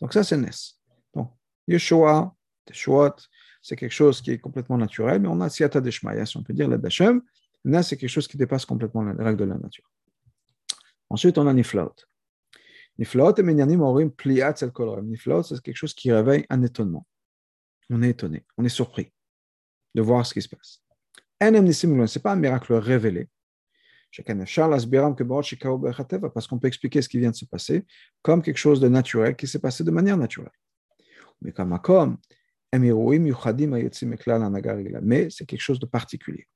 Donc 0.00 0.12
ça, 0.12 0.22
c'est 0.24 0.36
Nes. 0.36 0.78
Donc, 1.14 1.32
Yeshua, 1.66 2.34
Teshuot, 2.64 3.16
c'est 3.62 3.76
quelque 3.76 3.92
chose 3.92 4.20
qui 4.20 4.32
est 4.32 4.38
complètement 4.38 4.78
naturel, 4.78 5.20
mais 5.20 5.28
on 5.28 5.40
a 5.40 5.48
Siata 5.48 5.80
Deshmaya, 5.80 6.26
si 6.26 6.36
on 6.36 6.42
peut 6.42 6.52
dire 6.52 6.68
la 6.68 6.78
Dashem. 6.78 7.22
Là, 7.64 7.82
c'est 7.82 7.96
quelque 7.96 8.10
chose 8.10 8.28
qui 8.28 8.36
dépasse 8.36 8.66
complètement 8.66 9.02
les 9.02 9.22
règles 9.22 9.38
de 9.38 9.44
la 9.44 9.56
nature. 9.56 9.90
Ensuite, 11.08 11.38
on 11.38 11.46
a 11.46 11.52
Niflaot. 11.52 11.94
Niflaot 12.98 13.34
c'est 15.42 15.60
quelque 15.60 15.76
chose 15.76 15.94
qui 15.94 16.12
réveille 16.12 16.46
un 16.48 16.62
étonnement. 16.62 17.06
On 17.90 18.02
est 18.02 18.10
étonné, 18.10 18.44
on 18.56 18.64
est 18.64 18.68
surpris 18.68 19.12
de 19.94 20.02
voir 20.02 20.24
ce 20.24 20.34
qui 20.34 20.42
se 20.42 20.48
passe. 20.48 20.82
Ce 21.40 21.48
n'est 21.48 22.22
pas 22.22 22.32
un 22.32 22.36
miracle 22.36 22.74
révélé. 22.74 23.28
Parce 26.34 26.46
qu'on 26.46 26.58
peut 26.58 26.68
expliquer 26.68 27.02
ce 27.02 27.08
qui 27.08 27.18
vient 27.18 27.30
de 27.30 27.36
se 27.36 27.44
passer 27.44 27.84
comme 28.22 28.42
quelque 28.42 28.58
chose 28.58 28.80
de 28.80 28.88
naturel 28.88 29.34
qui 29.34 29.48
s'est 29.48 29.58
passé 29.58 29.82
de 29.82 29.90
manière 29.90 30.16
naturelle. 30.16 30.52
Mais 31.42 31.52
comme 31.52 31.76
mais 32.72 32.90
c'est 35.30 35.46
quelque 35.46 35.60
chose 35.60 35.78
de 35.78 35.86
particulier. 35.86 36.48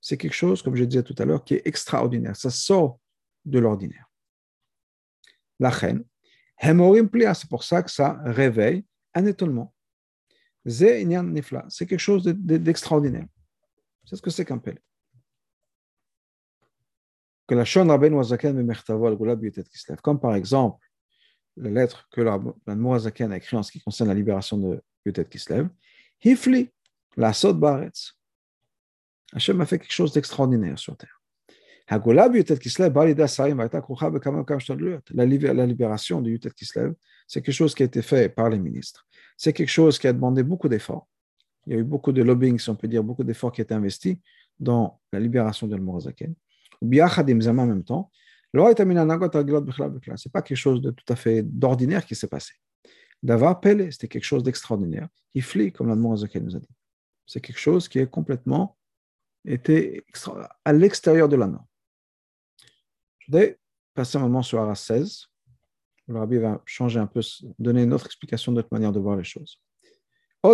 C'est 0.00 0.16
quelque 0.16 0.34
chose, 0.34 0.62
comme 0.62 0.76
je 0.76 0.84
disais 0.84 1.02
tout 1.02 1.14
à 1.18 1.24
l'heure, 1.24 1.44
qui 1.44 1.54
est 1.54 1.66
extraordinaire. 1.66 2.36
Ça 2.36 2.50
sort 2.50 3.00
de 3.44 3.58
l'ordinaire. 3.58 4.05
La 5.58 5.70
reine, 5.70 6.04
c'est 6.60 7.48
pour 7.48 7.64
ça 7.64 7.82
que 7.82 7.90
ça 7.90 8.18
réveille 8.24 8.84
un 9.14 9.26
étonnement. 9.26 9.74
C'est 10.66 11.86
quelque 11.86 11.98
chose 11.98 12.24
d'extraordinaire. 12.24 13.26
C'est 14.04 14.16
ce 14.16 14.22
que 14.22 14.30
c'est 14.30 14.44
qu'un 14.44 14.58
pelle. 14.58 14.80
Que 17.46 17.54
la 17.54 17.64
Shon 17.64 17.86
Rabben 17.86 18.12
Wazaken 18.14 18.74
Kislev, 19.70 20.00
comme 20.02 20.18
par 20.18 20.34
exemple 20.34 20.84
la 21.56 21.70
lettre 21.70 22.08
que 22.10 22.20
la 22.20 22.38
Moazaken 22.74 23.32
a 23.32 23.36
écrite 23.36 23.54
en 23.54 23.62
ce 23.62 23.72
qui 23.72 23.80
concerne 23.80 24.08
la 24.08 24.14
libération 24.14 24.58
de 24.58 24.82
Yutet 25.04 25.24
Kislev, 25.24 25.68
Hifli, 26.22 26.70
la 27.16 27.32
Sod 27.32 27.58
Baretz. 27.58 28.18
Hachem 29.32 29.60
a 29.60 29.66
fait 29.66 29.78
quelque 29.78 29.92
chose 29.92 30.12
d'extraordinaire 30.12 30.78
sur 30.78 30.96
terre. 30.96 31.15
La, 35.14 35.24
libération 35.24 36.20
de 36.20 36.30
Yutet 36.30 36.50
Kislev, 36.50 36.94
c'est 37.28 37.42
quelque 37.42 37.54
chose 37.54 37.74
qui 37.74 37.82
a 37.84 37.86
été 37.86 38.02
fait 38.02 38.28
par 38.28 38.50
les 38.50 38.58
ministres. 38.58 39.06
C'est 39.36 39.52
quelque 39.52 39.70
chose 39.70 39.98
qui 39.98 40.08
a 40.08 40.12
demandé 40.12 40.42
beaucoup 40.42 40.68
d'efforts. 40.68 41.06
Il 41.66 41.72
y 41.72 41.76
a 41.76 41.78
eu 41.78 41.84
beaucoup 41.84 42.12
de 42.12 42.22
lobbying, 42.22 42.58
si 42.58 42.70
on 42.70 42.76
peut 42.76 42.88
dire, 42.88 43.04
beaucoup 43.04 43.24
d'efforts 43.24 43.52
qui 43.52 43.60
ont 43.60 43.64
été 43.64 43.74
investis 43.74 44.16
dans 44.58 45.00
la 45.12 45.20
libération 45.20 45.66
de 45.66 45.76
l'Morazaken. 45.76 46.34
Ou 46.80 46.86
bien, 46.86 47.06
en 47.06 47.66
même 47.66 47.84
temps, 47.84 48.10
ce 48.52 48.58
n'est 48.58 50.32
pas 50.32 50.42
quelque 50.42 50.56
chose 50.56 50.80
de 50.80 50.90
tout 50.90 51.12
à 51.12 51.16
fait 51.16 51.42
d'ordinaire 51.42 52.04
qui 52.06 52.14
s'est 52.14 52.28
passé. 52.28 52.54
D'avoir 53.22 53.60
Pele, 53.60 53.92
c'était 53.92 54.08
quelque 54.08 54.24
chose 54.24 54.42
d'extraordinaire. 54.42 55.08
Il 55.34 55.42
flit, 55.42 55.72
comme 55.72 55.88
la 55.88 55.96
nous 55.96 56.24
a 56.24 56.26
dit. 56.26 56.68
C'est 57.26 57.40
quelque 57.40 57.58
chose 57.58 57.88
qui 57.88 57.98
est 57.98 58.08
complètement 58.08 58.76
été 59.44 60.04
à 60.64 60.72
l'extérieur 60.72 61.28
de 61.28 61.36
la 61.36 61.46
norme. 61.46 61.66
Vais 63.28 63.58
passer 63.94 64.18
un 64.18 64.22
moment 64.22 64.42
sur 64.42 64.60
Ara 64.60 64.74
16. 64.74 65.26
Le 66.08 66.18
rabbi 66.18 66.36
va 66.36 66.62
changer 66.64 67.00
un 67.00 67.06
peu, 67.06 67.20
donner 67.58 67.82
une 67.82 67.92
autre 67.92 68.06
explication 68.06 68.52
de 68.52 68.56
notre 68.56 68.68
manière 68.70 68.92
de 68.92 69.00
voir 69.00 69.16
les 69.16 69.24
choses. 69.24 69.60
Il 70.44 70.50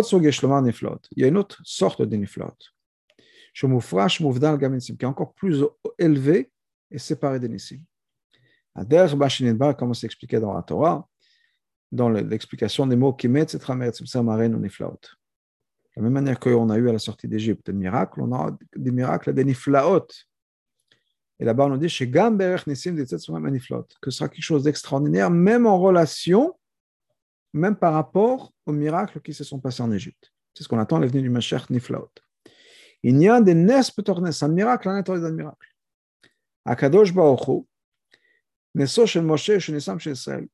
y 1.17 1.23
a 1.23 1.27
une 1.27 1.37
autre 1.37 1.61
sorte 1.63 2.01
de 2.01 2.15
niflot, 2.15 2.57
qui 3.53 3.65
est 4.99 5.05
encore 5.05 5.33
plus 5.35 5.63
élevé 5.99 6.51
et 6.89 6.97
séparé 6.97 7.39
des 7.39 7.49
nissim. 7.49 7.83
Comme 9.77 9.93
c'est 9.93 10.07
expliqué 10.07 10.39
dans 10.39 10.53
la 10.53 10.63
Torah, 10.63 11.07
dans 11.91 12.09
l'explication 12.09 12.87
des 12.87 12.95
mots 12.95 13.13
Kimetz 13.13 13.53
et 13.53 13.59
Trameretz, 13.59 14.01
Maren 14.15 14.55
ou 14.55 14.59
Niflaot. 14.59 14.97
De 15.95 16.01
la 16.01 16.01
même 16.01 16.13
manière 16.13 16.39
qu'on 16.39 16.71
a 16.71 16.77
eu 16.77 16.89
à 16.89 16.93
la 16.93 16.97
sortie 16.97 17.27
d'Égypte 17.27 17.67
des 17.67 17.73
miracles, 17.73 18.19
on 18.21 18.33
a 18.33 18.57
des 18.75 18.91
miracles 18.91 19.31
des 19.31 19.45
Niflaot. 19.45 20.07
Et 21.39 21.45
là-bas, 21.45 21.65
on 21.65 21.77
dit 21.77 21.87
que 21.87 21.91
ce 21.91 22.07
sera 24.11 24.29
quelque 24.29 24.41
chose 24.41 24.63
d'extraordinaire, 24.63 25.29
même 25.29 25.65
en 25.65 25.79
relation, 25.79 26.57
même 27.53 27.75
par 27.75 27.93
rapport 27.93 28.53
aux 28.65 28.71
miracles 28.71 29.19
qui 29.21 29.33
se 29.33 29.43
sont 29.43 29.59
passés 29.59 29.83
en 29.83 29.91
Égypte. 29.91 30.31
C'est 30.53 30.63
ce 30.63 30.69
qu'on 30.69 30.79
attend, 30.79 30.99
l'avenir 30.99 31.23
du 31.23 31.29
Mashiach 31.29 31.69
Niflaot. 31.69 32.11
Il 33.01 33.21
y 33.21 33.27
a 33.27 33.41
des 33.41 33.55
Nes 33.55 33.81
un 34.41 34.47
miracle 34.47 34.89
à 34.89 34.93
l'intérieur 34.93 35.23
d'un 35.23 35.35
miracle. 35.35 35.67
Akadosh 36.65 37.13
Baruch 37.13 37.65
Neso 38.75 39.05
Shel 39.05 39.23
Moshe 39.23 39.57
Shenesam 39.59 39.99
Shel 39.99 40.47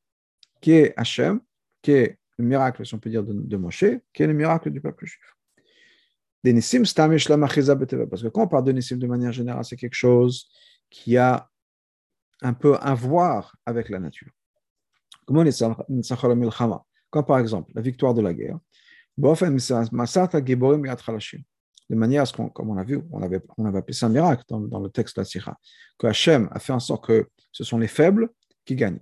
qui 0.59 0.71
est 0.71 0.93
Hachem, 0.97 1.39
qui 1.81 1.91
est 1.91 2.17
le 2.37 2.45
miracle, 2.45 2.85
si 2.85 2.93
on 2.93 2.99
peut 2.99 3.09
dire, 3.09 3.23
de, 3.23 3.33
de 3.33 3.57
Moshe, 3.57 3.85
qui 4.13 4.23
est 4.23 4.27
le 4.27 4.33
miracle 4.33 4.71
du 4.71 4.81
peuple 4.81 5.05
juif. 5.05 5.35
Des 6.43 6.53
Nissim 6.53 6.85
Stam 6.85 7.11
parce 7.11 8.23
que 8.23 8.27
quand 8.29 8.43
on 8.43 8.47
parle 8.47 8.63
de 8.63 8.71
Nissim 8.71 8.97
de 8.97 9.07
manière 9.07 9.31
générale, 9.31 9.65
c'est 9.65 9.75
quelque 9.75 9.95
chose 9.95 10.49
qui 10.89 11.17
a 11.17 11.49
un 12.41 12.53
peu 12.53 12.77
à 12.79 12.93
voir 12.93 13.55
avec 13.65 13.89
la 13.89 13.99
nature. 13.99 14.31
Comment 15.25 15.43
Comme 17.09 17.25
par 17.25 17.39
exemple 17.39 17.71
la 17.75 17.81
victoire 17.81 18.13
de 18.13 18.21
la 18.21 18.33
guerre. 18.33 18.57
De 19.17 19.25
manière 21.95 22.21
à 22.21 22.25
ce 22.25 22.33
qu'on, 22.33 22.49
comme 22.49 22.69
on 22.69 22.77
a 22.77 22.83
vu, 22.83 23.01
on 23.11 23.21
avait, 23.21 23.41
on 23.57 23.65
avait 23.65 23.79
appelé 23.79 23.93
ça 23.93 24.05
un 24.05 24.09
miracle 24.09 24.43
dans, 24.47 24.59
dans 24.61 24.79
le 24.79 24.89
texte 24.89 25.17
de 25.17 25.21
la 25.21 25.25
Sira, 25.25 25.57
que 25.97 26.07
Hachem 26.07 26.47
a 26.51 26.59
fait 26.59 26.71
en 26.71 26.79
sorte 26.79 27.05
que 27.05 27.27
ce 27.51 27.63
sont 27.63 27.79
les 27.79 27.87
faibles 27.87 28.29
qui 28.63 28.75
gagnent. 28.75 29.01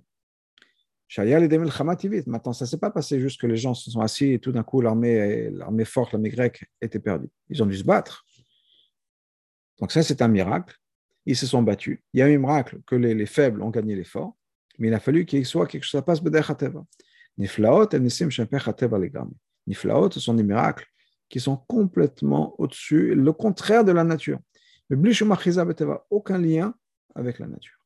Maintenant, 1.16 2.52
ça 2.52 2.64
ne 2.64 2.68
s'est 2.68 2.78
pas 2.78 2.90
passé 2.90 3.20
juste 3.20 3.40
que 3.40 3.46
les 3.46 3.56
gens 3.56 3.74
se 3.74 3.90
sont 3.90 4.00
assis 4.00 4.32
et 4.32 4.38
tout 4.38 4.52
d'un 4.52 4.62
coup 4.62 4.80
l'armée, 4.80 5.50
forte, 5.84 6.12
l'armée 6.12 6.28
grecque 6.28 6.64
était 6.80 6.98
perdue. 6.98 7.28
Ils 7.48 7.62
ont 7.62 7.66
dû 7.66 7.76
se 7.76 7.84
battre. 7.84 8.24
Donc 9.80 9.92
ça, 9.92 10.02
c'est 10.02 10.20
un 10.22 10.28
miracle 10.28 10.78
ils 11.28 11.36
se 11.36 11.46
sont 11.46 11.62
battus. 11.62 12.00
Il 12.14 12.20
y 12.20 12.22
a 12.22 12.26
un 12.26 12.38
miracle 12.38 12.80
que 12.86 12.94
les, 12.96 13.26
faibles 13.26 13.62
ont 13.62 13.68
gagné 13.68 13.94
les 13.94 14.04
forts, 14.04 14.34
mais 14.78 14.88
il 14.88 14.94
a 14.94 15.00
fallu 15.00 15.26
qu'il 15.26 15.44
soit 15.44 15.66
quelque 15.66 15.84
chose, 15.84 16.00
ça 16.00 16.02
passe 16.02 16.22
Niflaot 17.36 17.90
et 17.90 18.00
Nisim 18.00 18.30
Niflaot, 19.66 20.10
ce 20.10 20.20
sont 20.20 20.34
des 20.34 20.42
miracles 20.42 20.86
qui 21.28 21.38
sont 21.38 21.58
complètement 21.68 22.54
au-dessus, 22.58 23.14
le 23.14 23.32
contraire 23.32 23.84
de 23.84 23.92
la 23.92 24.04
nature. 24.04 24.38
Mais 24.88 24.96
aucun 26.08 26.38
lien 26.38 26.74
avec 27.14 27.38
la 27.38 27.46
nature. 27.46 27.77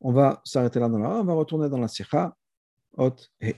On 0.00 0.12
va 0.12 0.40
s'arrêter 0.44 0.78
là 0.80 0.88
dans 0.88 0.98
la 0.98 1.08
on 1.08 1.24
va 1.24 1.34
retourner 1.34 1.68
dans 1.68 1.78
la 1.78 1.88
Sikha. 1.88 2.34
Hot 2.96 3.16
et. 3.40 3.56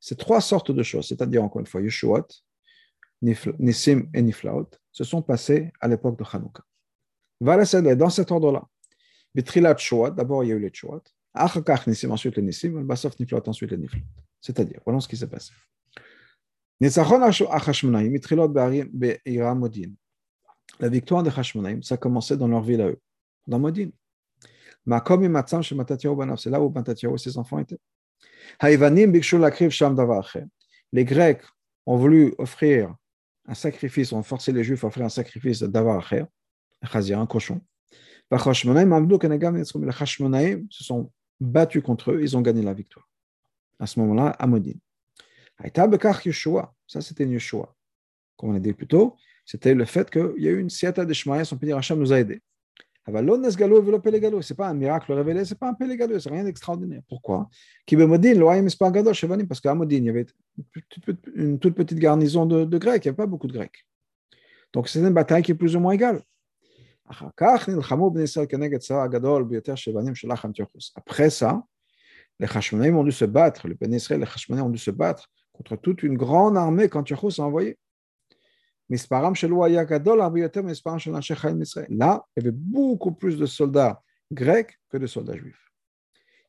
Ces 0.00 0.16
trois 0.16 0.40
sortes 0.40 0.70
de 0.70 0.82
choses, 0.82 1.08
c'est-à-dire 1.08 1.44
encore 1.44 1.60
une 1.60 1.66
fois, 1.66 1.82
Yeshuot, 1.82 2.26
Nissim 3.22 4.08
et 4.14 4.22
Niflaot, 4.22 4.70
se 4.92 5.04
sont 5.04 5.22
passées 5.22 5.72
à 5.80 5.88
l'époque 5.88 6.18
de 6.18 6.24
Hanouka. 6.24 6.62
Est 7.40 7.96
dans 7.96 8.10
cet 8.10 8.30
ordre-là. 8.30 8.64
Bitrilat 9.34 9.76
d'abord 10.16 10.42
il 10.44 10.48
y 10.48 10.52
a 10.52 10.54
eu 10.54 10.60
les 10.60 10.72
Shuat, 10.72 11.02
Achakach 11.34 11.86
Nissim, 11.86 12.10
ensuite 12.10 12.36
les 12.36 12.42
Nissim, 12.42 12.82
Basaf 12.84 13.18
Niflaot, 13.18 13.46
ensuite 13.46 13.70
les 13.70 13.78
Niflaot. 13.78 14.04
C'est-à-dire, 14.40 14.80
voilà 14.84 15.00
ce 15.00 15.08
qui 15.08 15.16
s'est 15.16 15.28
passé. 15.28 15.52
La 20.80 20.88
victoire 20.88 21.22
de 21.22 21.30
Hashmonaim, 21.30 21.82
ça 21.82 21.94
a 21.94 21.98
commencé 21.98 22.36
dans 22.36 22.48
leur 22.48 22.62
ville 22.62 22.80
à 22.80 22.88
eux, 22.88 23.00
dans 23.46 23.58
Modin. 23.58 23.90
Makom 24.86 25.22
et 25.24 25.28
Matzam 25.28 25.62
chez 25.62 25.74
Matatiaou 25.74 26.14
Banav, 26.16 26.38
c'est 26.38 26.50
là 26.50 26.60
où 26.62 26.70
Matatiaou 26.70 27.16
et 27.16 27.18
ses 27.18 27.36
enfants 27.36 27.58
étaient. 27.58 27.78
Les 30.92 31.04
Grecs 31.04 31.42
ont 31.84 31.96
voulu 31.96 32.34
offrir 32.38 32.94
un 33.46 33.54
sacrifice, 33.54 34.12
ont 34.12 34.22
forcé 34.22 34.52
les 34.52 34.64
Juifs 34.64 34.84
à 34.84 34.86
offrir 34.86 35.04
un 35.04 35.10
sacrifice 35.10 35.62
d'avar 35.62 36.12
un 36.12 37.26
cochon. 37.26 37.60
Les 38.30 38.38
Hashmonaïm 38.38 39.06
se 40.70 40.84
sont 40.84 41.10
battus 41.40 41.82
contre 41.82 42.12
eux, 42.12 42.22
ils 42.22 42.36
ont 42.36 42.40
gagné 42.40 42.62
la 42.62 42.74
victoire. 42.74 43.08
À 43.78 43.86
ce 43.86 44.00
moment-là, 44.00 44.28
à 44.38 44.46
Modin. 44.46 44.72
Ça, 46.86 47.00
c'était 47.00 47.26
Yeshua. 47.26 47.74
Comme 48.36 48.50
on 48.50 48.54
a 48.54 48.60
dit 48.60 48.72
plus 48.72 48.86
tôt, 48.86 49.16
c'était 49.48 49.72
le 49.72 49.86
fait 49.86 50.10
qu'il 50.10 50.34
y 50.36 50.46
a 50.46 50.50
eu 50.50 50.60
une 50.60 50.68
siata 50.68 51.06
de 51.06 51.12
Shmaïs, 51.14 51.50
on 51.52 51.56
peut 51.56 51.64
dire 51.64 51.78
Hachem 51.78 51.98
nous 51.98 52.12
a 52.12 52.20
aidés. 52.20 52.42
Ce 53.06 53.12
n'est 53.12 54.56
pas 54.58 54.68
un 54.68 54.74
miracle 54.74 55.10
révélé, 55.14 55.46
ce 55.46 55.54
n'est 55.54 55.58
pas 55.58 55.70
un 55.70 55.72
pélégalou, 55.72 56.20
ce 56.20 56.28
n'est 56.28 56.34
rien 56.34 56.44
d'extraordinaire. 56.44 57.00
Pourquoi? 57.08 57.48
Parce 57.88 59.60
qu'à 59.62 59.74
Modin, 59.74 59.96
il 59.96 60.04
y 60.04 60.10
avait 60.10 60.26
une 61.34 61.58
toute 61.58 61.74
petite 61.74 61.98
garnison 61.98 62.44
de, 62.44 62.76
Grecs, 62.76 63.02
il 63.02 63.08
n'y 63.08 63.08
avait 63.08 63.16
pas 63.16 63.24
beaucoup 63.24 63.46
de 63.46 63.54
Grecs. 63.54 63.86
Donc 64.74 64.90
c'est 64.90 64.98
une 64.98 65.14
bataille 65.14 65.42
qui 65.42 65.52
est 65.52 65.54
plus 65.54 65.76
ou 65.76 65.80
moins 65.80 65.92
égale. 65.92 66.20
Après 70.94 71.30
ça, 71.30 71.62
les 72.38 72.46
Hashmonaïm 72.46 72.98
ont 72.98 73.04
dû 73.04 73.12
se 73.12 73.24
battre, 73.24 73.66
les 73.66 73.74
Ben 73.76 73.90
les 73.90 73.96
Hashmonaïm 73.96 74.66
ont 74.66 74.70
dû 74.70 74.76
se 74.76 74.90
battre 74.90 75.30
contre 75.54 75.76
toute 75.76 76.02
une 76.02 76.18
grande 76.18 76.58
armée 76.58 76.90
qu'Antiochus 76.90 77.40
a 77.40 77.44
envoyée. 77.44 77.78
Là, 78.90 78.96
il 82.36 82.42
y 82.42 82.46
avait 82.46 82.50
beaucoup 82.52 83.12
plus 83.12 83.36
de 83.36 83.46
soldats 83.46 84.02
grecs 84.32 84.78
que 84.88 84.96
de 84.96 85.06
soldats 85.06 85.36
juifs. 85.36 85.70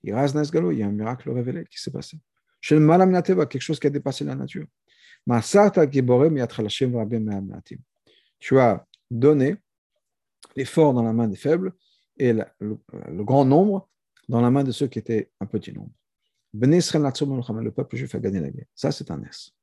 il 0.03 0.09
y 0.09 0.13
a 0.13 0.87
un 0.87 0.91
miracle 0.91 1.29
révélé 1.31 1.65
qui 1.65 1.81
s'est 1.81 1.91
passé. 1.91 2.17
Chez 2.61 2.75
le 2.75 2.81
Malaminateva, 2.81 3.45
quelque 3.45 3.61
chose 3.61 3.79
qui 3.79 3.87
a 3.87 3.89
dépassé 3.89 4.23
la 4.23 4.35
nature. 4.35 4.67
Tu 8.39 8.59
as 8.59 8.85
donné 9.11 9.57
les 10.55 10.65
forts 10.65 10.93
dans 10.93 11.03
la 11.03 11.13
main 11.13 11.27
des 11.27 11.35
faibles 11.35 11.73
et 12.17 12.33
le, 12.33 12.77
grand 13.23 13.45
nombre 13.45 13.89
dans 14.27 14.41
la 14.41 14.49
main 14.51 14.63
de 14.63 14.71
ceux 14.71 14.87
qui 14.87 14.99
étaient 14.99 15.31
un 15.39 15.45
petit 15.45 15.73
nombre. 15.73 15.91
Le 16.53 17.71
peuple 17.71 17.95
juif 17.95 18.15
a 18.15 18.19
gagné 18.19 18.39
la 18.39 18.49
guerre. 18.49 18.65
Ça, 18.75 18.91
c'est 18.91 19.11
un 19.11 19.21
S. 19.23 19.53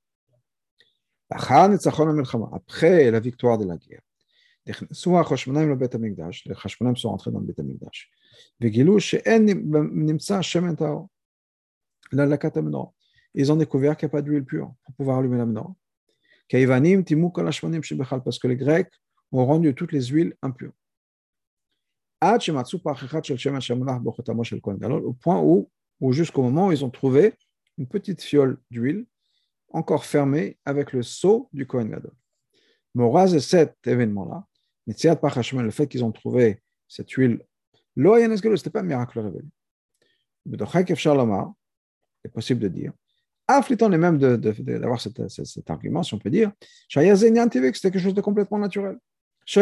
Après 1.28 3.10
la 3.10 3.20
victoire 3.20 3.58
de 3.58 3.64
la 3.64 3.76
guerre, 3.76 4.00
les 4.64 4.72
Chashmonaim 4.72 5.76
sont 6.96 7.08
entrés 7.08 7.30
dans 7.30 7.40
le 7.40 7.46
Bet 7.46 7.60
Amikdash. 7.60 8.10
Ils 13.34 13.52
ont 13.52 13.56
découvert 13.56 13.96
qu'il 13.96 14.06
n'y 14.06 14.10
a 14.10 14.12
pas 14.12 14.22
d'huile 14.22 14.44
pure 14.44 14.72
pour 14.84 14.94
pouvoir 14.94 15.18
allumer 15.18 15.38
la 15.38 15.46
menorah. 15.46 15.74
Parce 16.48 18.38
que 18.38 18.48
les 18.48 18.56
Grecs 18.56 18.92
ont 19.32 19.44
rendu 19.44 19.74
toutes 19.74 19.92
les 19.92 20.06
huiles 20.06 20.36
impures. 20.42 20.72
Au 22.22 22.38
point 25.12 25.42
où, 25.42 25.68
ou 26.00 26.12
jusqu'au 26.12 26.42
moment 26.42 26.68
où 26.68 26.72
ils 26.72 26.84
ont 26.84 26.90
trouvé 26.90 27.34
une 27.78 27.86
petite 27.86 28.22
fiole 28.22 28.58
d'huile 28.70 29.06
encore 29.70 30.04
fermée 30.04 30.58
avec 30.64 30.92
le 30.92 31.02
seau 31.02 31.48
du 31.52 31.66
Kohen 31.66 31.90
Gadol. 31.90 32.12
Moraz 32.94 33.32
de 33.32 33.38
cet 33.38 33.86
événement-là, 33.86 34.46
le 34.86 35.70
fait 35.70 35.86
qu'ils 35.86 36.04
ont 36.04 36.12
trouvé 36.12 36.62
cette 36.88 37.10
huile, 37.10 37.40
ce 37.96 38.48
n'était 38.48 38.70
pas 38.70 38.80
un 38.80 38.84
miracle 38.84 39.20
révélé. 39.20 39.44
C'est 42.22 42.32
possible 42.32 42.60
de 42.60 42.68
dire, 42.68 42.92
afflitant 43.48 43.88
les 43.88 43.98
mêmes 43.98 44.18
d'avoir 44.18 45.00
cet, 45.00 45.28
cet, 45.28 45.70
argument, 45.70 46.02
si 46.02 46.14
on 46.14 46.18
peut 46.18 46.30
dire, 46.30 46.52
que 46.92 47.16
c'était 47.16 47.90
quelque 47.90 47.98
chose 47.98 48.14
de 48.14 48.20
complètement 48.20 48.58
naturel. 48.58 48.98
Que 49.46 49.60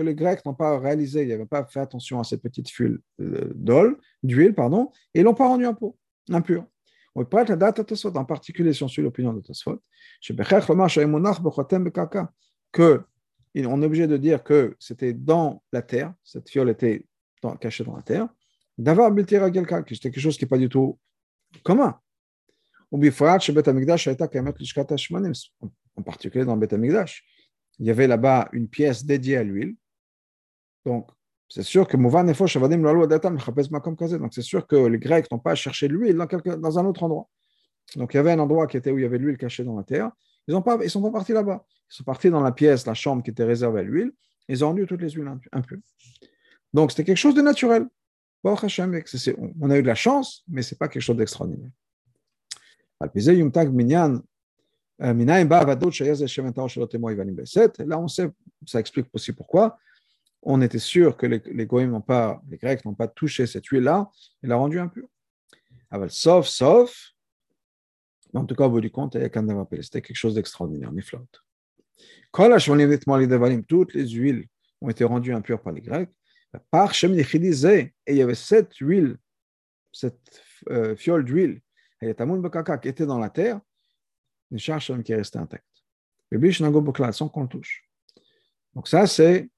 les 0.00 0.14
Grecs 0.14 0.44
n'ont 0.44 0.54
pas 0.54 0.78
réalisé, 0.78 1.22
ils 1.22 1.28
n'avaient 1.28 1.46
pas 1.46 1.64
fait 1.66 1.78
attention 1.78 2.18
à 2.18 2.24
cette 2.24 2.42
petite 2.42 2.68
fuite 2.68 3.00
euh, 3.20 3.52
d'huile, 4.24 4.54
pardon, 4.54 4.90
et 5.14 5.20
ils 5.20 5.22
l'ont 5.22 5.34
pas 5.34 5.46
rendu 5.46 5.64
impur. 5.64 5.94
impur. 6.30 6.66
Prête 7.24 7.48
la 7.48 7.56
date 7.56 7.80
en 8.04 8.24
particulier 8.24 8.72
si 8.72 8.82
on 8.82 8.88
suit 8.88 9.02
l'opinion 9.02 9.32
de 9.32 9.40
Tosfot, 9.40 9.82
que 12.72 13.02
on 13.56 13.82
est 13.82 13.86
obligé 13.86 14.06
de 14.06 14.16
dire 14.16 14.44
que 14.44 14.76
c'était 14.78 15.12
dans 15.12 15.62
la 15.72 15.82
terre, 15.82 16.14
cette 16.22 16.48
fiole 16.48 16.70
était 16.70 17.04
cachée 17.60 17.84
dans 17.84 17.96
la 17.96 18.02
terre, 18.02 18.28
d'avoir 18.76 19.12
quelqu'un, 19.14 19.82
que 19.82 19.94
c'était 19.94 20.10
quelque 20.10 20.22
chose 20.22 20.36
qui 20.36 20.44
n'est 20.44 20.48
pas 20.48 20.58
du 20.58 20.68
tout 20.68 20.98
commun. 21.64 21.98
En 22.90 22.98
particulier 26.02 26.44
dans 26.44 26.54
le 26.54 26.66
Bet 26.66 26.76
il 27.80 27.86
y 27.86 27.90
avait 27.90 28.06
là-bas 28.06 28.48
une 28.52 28.68
pièce 28.68 29.04
dédiée 29.04 29.36
à 29.36 29.44
l'huile. 29.44 29.76
Donc, 30.84 31.10
c'est 31.48 31.62
sûr 31.62 31.86
que 31.86 31.96
Donc, 31.96 32.24
c'est 34.34 34.42
sûr 34.42 34.66
que 34.66 34.76
les 34.76 34.98
Grecs 34.98 35.30
n'ont 35.30 35.38
pas 35.38 35.54
cherché 35.54 35.88
l'huile 35.88 36.16
dans, 36.16 36.26
dans 36.58 36.78
un 36.78 36.84
autre 36.84 37.02
endroit. 37.02 37.28
Donc, 37.96 38.12
il 38.12 38.18
y 38.18 38.20
avait 38.20 38.32
un 38.32 38.38
endroit 38.38 38.66
qui 38.66 38.76
était 38.76 38.90
où 38.90 38.98
il 38.98 39.02
y 39.02 39.06
avait 39.06 39.18
l'huile 39.18 39.38
cachée 39.38 39.64
dans 39.64 39.76
la 39.76 39.82
terre. 39.82 40.10
Ils 40.46 40.54
ne 40.54 40.88
sont 40.88 41.02
pas 41.02 41.10
partis 41.10 41.32
là-bas. 41.32 41.64
Ils 41.90 41.94
sont 41.94 42.04
partis 42.04 42.30
dans 42.30 42.42
la 42.42 42.52
pièce, 42.52 42.86
la 42.86 42.94
chambre 42.94 43.22
qui 43.22 43.30
était 43.30 43.44
réservée 43.44 43.80
à 43.80 43.82
l'huile. 43.82 44.12
Ils 44.48 44.64
ont 44.64 44.68
rendu 44.68 44.86
toutes 44.86 45.00
les 45.00 45.10
huiles 45.10 45.30
impures. 45.52 45.78
Donc, 46.74 46.90
c'était 46.90 47.04
quelque 47.04 47.16
chose 47.16 47.34
de 47.34 47.42
naturel. 47.42 47.86
On 48.44 49.70
a 49.70 49.78
eu 49.78 49.82
de 49.82 49.86
la 49.86 49.94
chance, 49.94 50.44
mais 50.48 50.62
ce 50.62 50.74
n'est 50.74 50.78
pas 50.78 50.88
quelque 50.88 51.02
chose 51.02 51.16
d'extraordinaire. 51.16 51.70
Euh, 55.02 55.14
Là, 57.86 57.98
on 57.98 58.08
sait, 58.08 58.30
ça 58.66 58.80
explique 58.80 59.06
aussi 59.12 59.32
pourquoi. 59.32 59.78
On 60.42 60.62
était 60.62 60.78
sûr 60.78 61.16
que 61.16 61.26
les, 61.26 61.42
les 61.46 61.66
n'ont 61.66 62.00
pas, 62.00 62.40
les 62.48 62.56
Grecs 62.58 62.84
n'ont 62.84 62.94
pas 62.94 63.08
touché 63.08 63.46
cette 63.46 63.66
huile-là 63.66 64.10
et 64.42 64.46
l'a 64.46 64.56
rendue 64.56 64.78
impure. 64.78 65.08
Sauf, 66.08 66.46
sauf, 66.46 67.14
en 68.34 68.44
tout 68.44 68.54
cas, 68.54 68.66
au 68.66 68.70
bout 68.70 68.80
du 68.80 68.90
compte, 68.90 69.14
c'était 69.14 70.02
quelque 70.02 70.14
chose 70.14 70.34
d'extraordinaire, 70.34 70.92
mais 70.92 71.02
flotte. 71.02 71.42
Toutes 73.66 73.94
les 73.94 74.08
huiles 74.08 74.46
ont 74.80 74.90
été 74.90 75.04
rendues 75.04 75.34
impures 75.34 75.62
par 75.62 75.72
les 75.72 75.80
Grecs. 75.80 76.10
Par 76.70 76.94
et 76.94 78.12
il 78.12 78.16
y 78.16 78.22
avait 78.22 78.34
cette 78.34 78.74
huile, 78.76 79.16
cette 79.92 80.42
euh, 80.70 80.96
fiole 80.96 81.24
d'huile, 81.24 81.60
qui 82.00 82.88
était 82.88 83.06
dans 83.06 83.18
la 83.18 83.30
terre, 83.30 83.60
une 84.50 84.58
charge 84.58 85.02
qui 85.02 85.12
est 85.12 85.16
restée 85.16 85.38
intacte. 85.38 85.64
sans 87.12 87.28
qu'on 87.28 87.46
touche. 87.46 87.84
Donc 88.74 88.88
ça, 88.88 89.06
c'est 89.06 89.48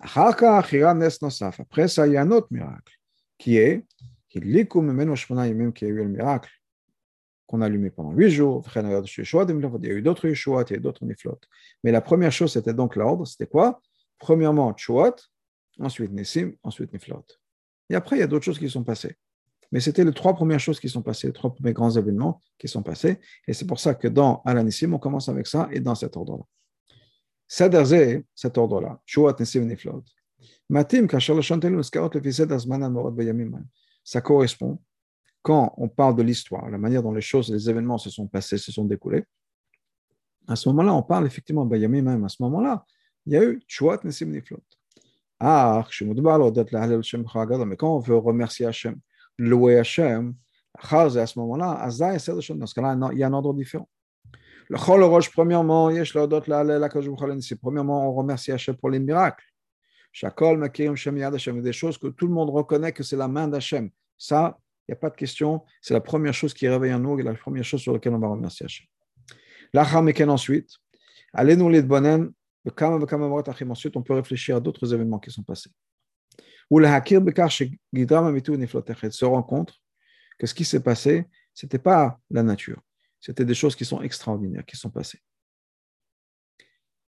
Après 0.00 1.88
ça, 1.88 2.06
il 2.06 2.12
y 2.12 2.16
a 2.16 2.22
un 2.22 2.30
autre 2.30 2.48
miracle, 2.50 2.94
qui 3.38 3.56
est 3.56 3.84
qu'il 4.28 4.46
y 4.46 5.90
a 5.90 5.94
eu 5.94 5.96
le 5.96 6.08
miracle 6.08 6.50
qu'on 7.46 7.62
a 7.62 7.66
allumé 7.66 7.90
pendant 7.90 8.12
huit 8.12 8.30
jours. 8.30 8.64
Il 8.76 8.82
y 8.82 8.86
a 8.86 9.94
eu 9.94 10.02
d'autres 10.02 10.28
Yeshuot, 10.28 10.62
il 10.64 10.70
y 10.70 10.74
a 10.74 10.76
eu 10.76 10.80
d'autres 10.80 11.04
Niflot. 11.04 11.40
Mais 11.82 11.90
la 11.90 12.02
première 12.02 12.30
chose, 12.30 12.52
c'était 12.52 12.74
donc 12.74 12.94
l'ordre. 12.94 13.26
C'était 13.26 13.46
quoi 13.46 13.80
Premièrement, 14.18 14.76
Shuot, 14.76 15.14
ensuite 15.80 16.12
Nessim, 16.12 16.52
ensuite 16.62 16.92
Niflot. 16.92 17.24
Et 17.88 17.94
après, 17.94 18.16
il 18.16 18.20
y 18.20 18.22
a 18.22 18.26
d'autres 18.26 18.44
choses 18.44 18.58
qui 18.58 18.68
sont 18.68 18.84
passées. 18.84 19.16
Mais 19.72 19.80
c'était 19.80 20.04
les 20.04 20.12
trois 20.12 20.34
premières 20.34 20.60
choses 20.60 20.78
qui 20.78 20.88
sont 20.88 21.02
passées, 21.02 21.28
les 21.28 21.32
trois 21.32 21.54
premiers 21.54 21.72
grands 21.72 21.90
événements 21.90 22.40
qui 22.58 22.68
sont 22.68 22.82
passés. 22.82 23.18
Et 23.46 23.54
c'est 23.54 23.66
pour 23.66 23.80
ça 23.80 23.94
que 23.94 24.08
dans 24.08 24.42
Alanissim, 24.44 24.92
on 24.92 24.98
commence 24.98 25.28
avec 25.28 25.46
ça 25.46 25.68
et 25.72 25.80
dans 25.80 25.94
cet 25.94 26.16
ordre-là. 26.16 26.44
Shuot, 27.48 29.32
Nessim, 29.38 29.64
Niflot. 29.64 30.04
Matim, 30.68 31.06
ça 34.04 34.20
correspond 34.20 34.78
quand 35.42 35.72
on 35.78 35.88
parle 35.88 36.16
de 36.16 36.22
l'histoire, 36.22 36.68
la 36.70 36.78
manière 36.78 37.02
dont 37.02 37.12
les 37.12 37.22
choses, 37.22 37.50
les 37.50 37.70
événements 37.70 37.96
se 37.96 38.10
sont 38.10 38.26
passés, 38.26 38.58
se 38.58 38.70
sont 38.70 38.84
découlés, 38.84 39.24
à 40.46 40.56
ce 40.56 40.68
moment-là, 40.70 40.94
on 40.94 41.02
parle 41.02 41.26
effectivement, 41.26 41.66
ben, 41.66 41.88
même 41.88 42.24
à 42.24 42.28
ce 42.28 42.42
moment-là, 42.42 42.84
il 43.26 43.34
y 43.34 43.36
a 43.36 43.44
eu 43.44 43.60
Chouat 43.66 44.00
Nesim 44.04 44.26
Niflot. 44.26 44.62
Ah, 45.40 45.84
mais 46.00 47.76
quand 47.76 47.96
on 47.96 47.98
veut 47.98 48.16
remercier 48.16 48.66
Hachem, 48.66 48.98
louer 49.38 49.78
Hachem, 49.78 50.34
à 50.74 51.26
ce 51.26 51.38
moment-là, 51.38 51.86
dans 51.86 52.18
ce 52.66 52.74
cas-là, 52.74 53.10
il 53.12 53.18
y 53.18 53.22
a 53.22 53.26
un 53.26 53.32
ordre 53.32 53.54
différent. 53.54 53.88
Le 54.70 54.76
Chol 54.76 55.02
Roche, 55.02 55.30
premièrement, 55.30 55.90
premièrement, 57.62 58.08
on 58.08 58.12
remercie 58.12 58.52
Hachem 58.52 58.76
pour 58.76 58.90
les 58.90 58.98
miracles. 58.98 59.44
Shakol, 60.12 60.58
Makirim, 60.58 60.94
Shem 60.96 61.16
Yad 61.16 61.34
Hachem, 61.34 61.62
des 61.62 61.72
choses 61.72 61.96
que 61.96 62.08
tout 62.08 62.26
le 62.26 62.34
monde 62.34 62.50
reconnaît 62.50 62.92
que 62.92 63.02
c'est 63.02 63.16
la 63.16 63.28
main 63.28 63.48
d'Hachem. 63.48 63.90
Ça, 64.16 64.58
il 64.86 64.92
n'y 64.92 64.94
a 64.94 64.96
pas 64.96 65.10
de 65.10 65.16
question. 65.16 65.62
C'est 65.80 65.94
la 65.94 66.00
première 66.00 66.34
chose 66.34 66.52
qui 66.52 66.68
réveille 66.68 66.92
en 66.92 66.98
nous 66.98 67.18
et 67.18 67.22
la 67.22 67.34
première 67.34 67.64
chose 67.64 67.80
sur 67.80 67.92
laquelle 67.92 68.14
on 68.14 68.18
va 68.18 68.28
remercier 68.28 68.66
Hachem. 68.66 68.86
L'Acham 69.72 70.10
ensuite? 70.28 70.70
Allez-nous 71.32 71.68
les 71.68 71.82
bonen. 71.82 72.32
Ensuite, 73.70 73.96
on 73.96 74.02
peut 74.02 74.14
réfléchir 74.14 74.56
à 74.56 74.60
d'autres 74.60 74.92
événements 74.92 75.18
qui 75.18 75.30
sont 75.30 75.42
passés. 75.42 75.70
Ou 76.70 76.78
le 76.78 76.86
hakir 76.86 77.20
bekar 77.22 77.50
se 77.50 79.24
rend 79.24 79.42
compte 79.42 79.72
que 80.38 80.46
ce 80.46 80.54
qui 80.54 80.64
s'est 80.64 80.82
passé, 80.82 81.26
ce 81.54 81.64
n'était 81.64 81.78
pas 81.78 82.18
la 82.30 82.42
nature. 82.42 82.82
C'était 83.20 83.44
des 83.44 83.54
choses 83.54 83.74
qui 83.76 83.84
sont 83.84 84.00
extraordinaires, 84.02 84.64
qui 84.64 84.76
sont 84.76 84.90
passées. 84.90 85.20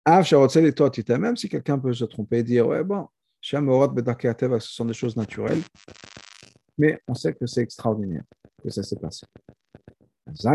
Même 0.07 1.37
si 1.37 1.49
quelqu'un 1.49 1.79
peut 1.79 1.93
se 1.93 2.05
tromper 2.05 2.39
et 2.39 2.43
dire, 2.43 2.67
ouais, 2.67 2.83
bon, 2.83 3.07
ce 3.43 3.57
sont 4.59 4.85
des 4.85 4.93
choses 4.95 5.17
naturelles, 5.17 5.63
mais 6.77 7.01
on 7.07 7.15
sait 7.15 7.33
que 7.35 7.47
c'est 7.47 7.63
extraordinaire 7.63 8.25
que 8.63 8.71
ça 8.71 8.83
s'est 8.83 8.99
passé. 8.99 9.25
Dans 10.27 10.35
ce 10.37 10.55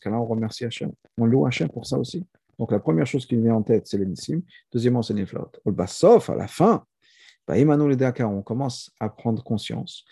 cas-là, 0.00 0.16
on 0.16 0.24
remercie 0.24 0.64
Hachem. 0.64 0.92
On 1.18 1.26
loue 1.26 1.46
Hachem 1.46 1.68
pour 1.68 1.86
ça 1.86 1.98
aussi. 1.98 2.26
Donc 2.58 2.70
la 2.72 2.80
première 2.80 3.06
chose 3.06 3.26
qui 3.26 3.36
vient 3.36 3.54
en 3.54 3.62
tête, 3.62 3.86
c'est 3.86 3.98
l'énissime. 3.98 4.42
Deuxièmement, 4.72 5.02
c'est 5.02 5.14
Niflot. 5.14 5.50
Sauf 5.86 6.30
à 6.30 6.36
la 6.36 6.46
fin, 6.46 6.84
on 7.48 8.42
commence 8.42 8.90
à 9.00 9.08
prendre 9.08 9.42
conscience. 9.42 10.04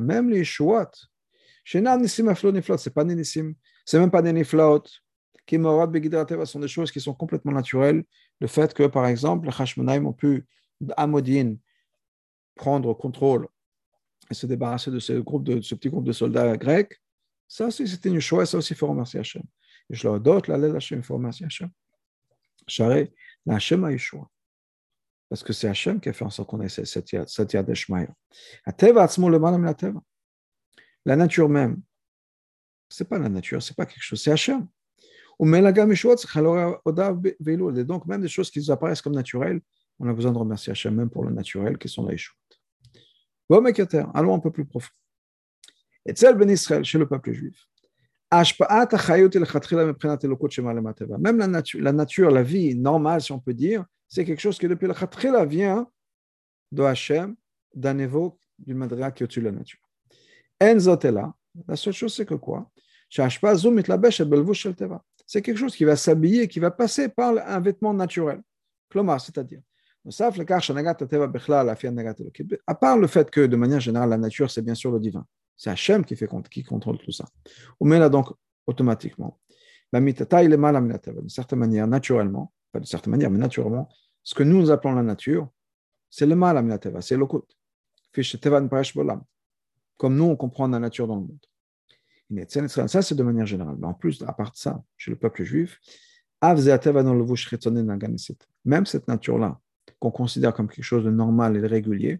Même 0.00 0.28
les 0.30 0.44
C'est 1.64 1.82
pas 1.82 3.04
Nissim, 3.04 3.54
c'est 3.84 3.98
même 3.98 4.10
pas 4.10 4.22
Niflot. 4.22 4.82
Qui 5.46 5.56
sont 5.56 6.60
des 6.60 6.68
choses 6.68 6.92
qui 6.92 7.00
sont 7.00 7.14
complètement 7.14 7.52
naturelles. 7.52 8.04
Le 8.40 8.46
fait 8.46 8.72
que, 8.72 8.86
par 8.86 9.06
exemple, 9.06 9.48
les 9.48 9.54
Hashmonaim 9.56 10.04
ont 10.04 10.12
pu, 10.12 10.46
à 10.96 11.06
Modine, 11.06 11.58
prendre 12.54 12.94
contrôle 12.94 13.48
et 14.30 14.34
se 14.34 14.46
débarrasser 14.46 14.90
de 14.90 15.00
ce, 15.00 15.14
groupe 15.14 15.44
de, 15.44 15.60
ce 15.60 15.74
petit 15.74 15.88
groupe 15.88 16.04
de 16.04 16.12
soldats 16.12 16.56
grecs, 16.56 17.00
ça 17.48 17.66
aussi 17.66 17.88
c'était 17.88 18.10
une 18.10 18.20
choix, 18.20 18.46
ça 18.46 18.58
aussi 18.58 18.74
il 18.74 18.76
faut 18.76 18.86
remercier 18.86 19.18
Hachem. 19.18 19.42
Et 19.90 19.94
je 19.94 20.06
leur 20.06 20.20
d'autres, 20.20 20.52
la 20.52 20.76
Hachem, 20.76 21.00
il 21.00 21.04
faut 21.04 21.14
remercier 21.14 21.46
Hachem. 21.46 21.70
Charé, 22.68 23.12
la 23.44 23.56
Hashem 23.56 23.90
Yeshua. 23.90 24.30
Parce 25.28 25.42
que 25.42 25.52
c'est 25.52 25.68
Hachem 25.68 26.00
qui 26.00 26.10
a 26.10 26.12
fait 26.12 26.24
en 26.24 26.30
sorte 26.30 26.48
qu'on 26.48 26.60
ait 26.60 26.68
cette 26.68 27.12
yad 27.12 27.66
d'Eshmaï. 27.66 28.08
La 28.66 28.72
nature 31.06 31.48
même, 31.48 31.80
c'est 32.88 33.08
pas 33.08 33.18
la 33.18 33.28
nature, 33.28 33.62
c'est 33.62 33.76
pas 33.76 33.86
quelque 33.86 34.02
chose, 34.02 34.20
c'est 34.22 34.32
Hachem. 34.32 34.66
Et 35.42 35.46
donc, 37.84 38.04
même 38.06 38.20
des 38.20 38.28
choses 38.28 38.50
qui 38.50 38.58
nous 38.58 38.70
apparaissent 38.70 39.00
comme 39.00 39.14
naturelles, 39.14 39.62
on 39.98 40.06
a 40.08 40.12
besoin 40.12 40.32
de 40.32 40.38
remercier 40.38 40.72
Hachem 40.72 40.94
même 40.94 41.08
pour 41.08 41.24
le 41.24 41.32
naturel, 41.32 41.78
qui 41.78 41.88
sont 41.88 42.04
la 42.04 42.12
Yeshua. 42.12 42.36
Allons 44.14 44.34
un 44.34 44.38
peu 44.38 44.50
plus 44.50 44.66
profond. 44.66 44.90
Et 46.04 46.14
celle 46.14 46.36
Ben 46.36 46.50
Israël, 46.50 46.84
chez 46.84 46.98
le 46.98 47.08
peuple 47.08 47.32
juif. 47.32 47.66
Même 48.32 48.44
la 51.38 51.48
nature, 51.48 51.80
la 51.80 52.30
la 52.30 52.42
vie 52.42 52.76
normale, 52.76 53.20
si 53.20 53.32
on 53.32 53.40
peut 53.40 53.54
dire, 53.54 53.84
c'est 54.08 54.24
quelque 54.24 54.40
chose 54.40 54.58
qui 54.58 54.68
depuis 54.68 54.86
la 54.86 54.94
khatrila 54.94 55.44
vient 55.44 55.88
de 56.70 56.82
Hachem, 56.82 57.34
d'un 57.74 57.94
niveau 57.94 58.38
du 58.58 58.74
madra 58.74 59.10
qui 59.10 59.22
est 59.22 59.24
au-dessus 59.24 59.40
de 59.40 59.46
la 59.46 59.52
nature. 59.52 59.80
Enzotela, 60.62 61.32
la 61.66 61.76
seule 61.76 61.92
chose 61.92 62.14
c'est 62.14 62.26
que 62.26 62.34
quoi? 62.34 62.70
C'est 65.26 65.42
quelque 65.42 65.56
chose 65.56 65.74
qui 65.74 65.84
va 65.84 65.96
s'habiller, 65.96 66.48
qui 66.48 66.60
va 66.60 66.70
passer 66.70 67.08
par 67.08 67.34
un 67.46 67.60
vêtement 67.60 67.92
naturel. 67.92 68.40
c'est-à-dire, 68.92 69.62
à 72.66 72.74
part 72.74 72.98
le 72.98 73.06
fait 73.06 73.30
que 73.30 73.46
de 73.46 73.56
manière 73.56 73.80
générale, 73.80 74.10
la 74.10 74.18
nature, 74.18 74.50
c'est 74.50 74.62
bien 74.62 74.74
sûr 74.74 74.90
le 74.90 75.00
divin. 75.00 75.26
C'est 75.56 75.70
Hachem 75.70 76.04
qui, 76.04 76.16
fait, 76.16 76.28
qui 76.50 76.62
contrôle 76.62 76.98
tout 76.98 77.12
ça. 77.12 77.26
On 77.80 77.86
met 77.86 77.98
là 77.98 78.08
donc 78.08 78.32
automatiquement. 78.66 79.38
La 79.92 80.00
est 80.00 80.56
mal 80.56 81.00
d'une 81.06 81.28
certaine 81.28 81.58
manière, 81.58 81.86
naturellement, 81.86 82.52
pas 82.72 82.78
d'une 82.78 82.86
certaine 82.86 83.10
manière, 83.10 83.30
mais 83.30 83.38
naturellement, 83.38 83.88
ce 84.22 84.34
que 84.34 84.42
nous 84.42 84.70
appelons 84.70 84.94
la 84.94 85.02
nature, 85.02 85.48
c'est 86.08 86.26
le 86.26 86.36
mal 86.36 86.56
à 86.56 87.02
c'est 87.02 87.16
l'okut. 87.16 87.42
Comme 90.00 90.16
nous, 90.16 90.24
on 90.24 90.34
comprend 90.34 90.66
la 90.66 90.78
nature 90.78 91.06
dans 91.06 91.16
le 91.16 91.26
monde. 91.26 92.48
Ça, 92.48 93.02
c'est 93.02 93.14
de 93.14 93.22
manière 93.22 93.44
générale. 93.44 93.76
Mais 93.78 93.86
en 93.86 93.92
plus, 93.92 94.22
à 94.22 94.32
part 94.32 94.56
ça, 94.56 94.82
chez 94.96 95.10
le 95.10 95.18
peuple 95.18 95.44
juif, 95.44 95.78
même 98.64 98.86
cette 98.86 99.08
nature-là, 99.08 99.60
qu'on 99.98 100.10
considère 100.10 100.54
comme 100.54 100.68
quelque 100.68 100.84
chose 100.84 101.04
de 101.04 101.10
normal 101.10 101.58
et 101.58 101.60
de 101.60 101.66
régulier, 101.66 102.18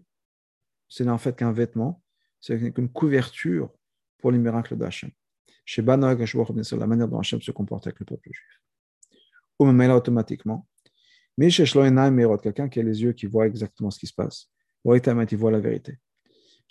c'est 0.89 1.09
en 1.09 1.17
fait 1.17 1.35
qu'un 1.35 1.51
vêtement, 1.51 2.03
c'est 2.39 2.55
une 2.77 2.87
couverture 2.87 3.71
pour 4.19 4.31
les 4.31 4.37
miracles 4.37 4.77
d'Hachem. 4.77 5.09
Chez 5.65 5.83
c'est 5.83 6.77
la 6.77 6.85
manière 6.85 7.07
dont 7.07 7.17
Hachem 7.17 7.41
se 7.41 7.49
comporte 7.49 7.87
avec 7.87 7.99
le 7.99 8.05
peuple 8.05 8.29
juif. 8.31 8.61
Ou 9.57 9.65
même 9.65 9.87
là, 9.87 9.97
automatiquement, 9.97 10.67
mais 11.35 11.49
chez 11.49 11.65
quelqu'un 11.65 12.69
qui 12.69 12.79
a 12.79 12.83
les 12.83 13.01
yeux 13.01 13.13
qui 13.13 13.25
voit 13.25 13.47
exactement 13.47 13.89
ce 13.89 13.97
qui 13.97 14.05
se 14.05 14.13
passe, 14.13 14.51
il 14.85 15.37
voit 15.37 15.51
la 15.51 15.59
vérité. 15.59 15.97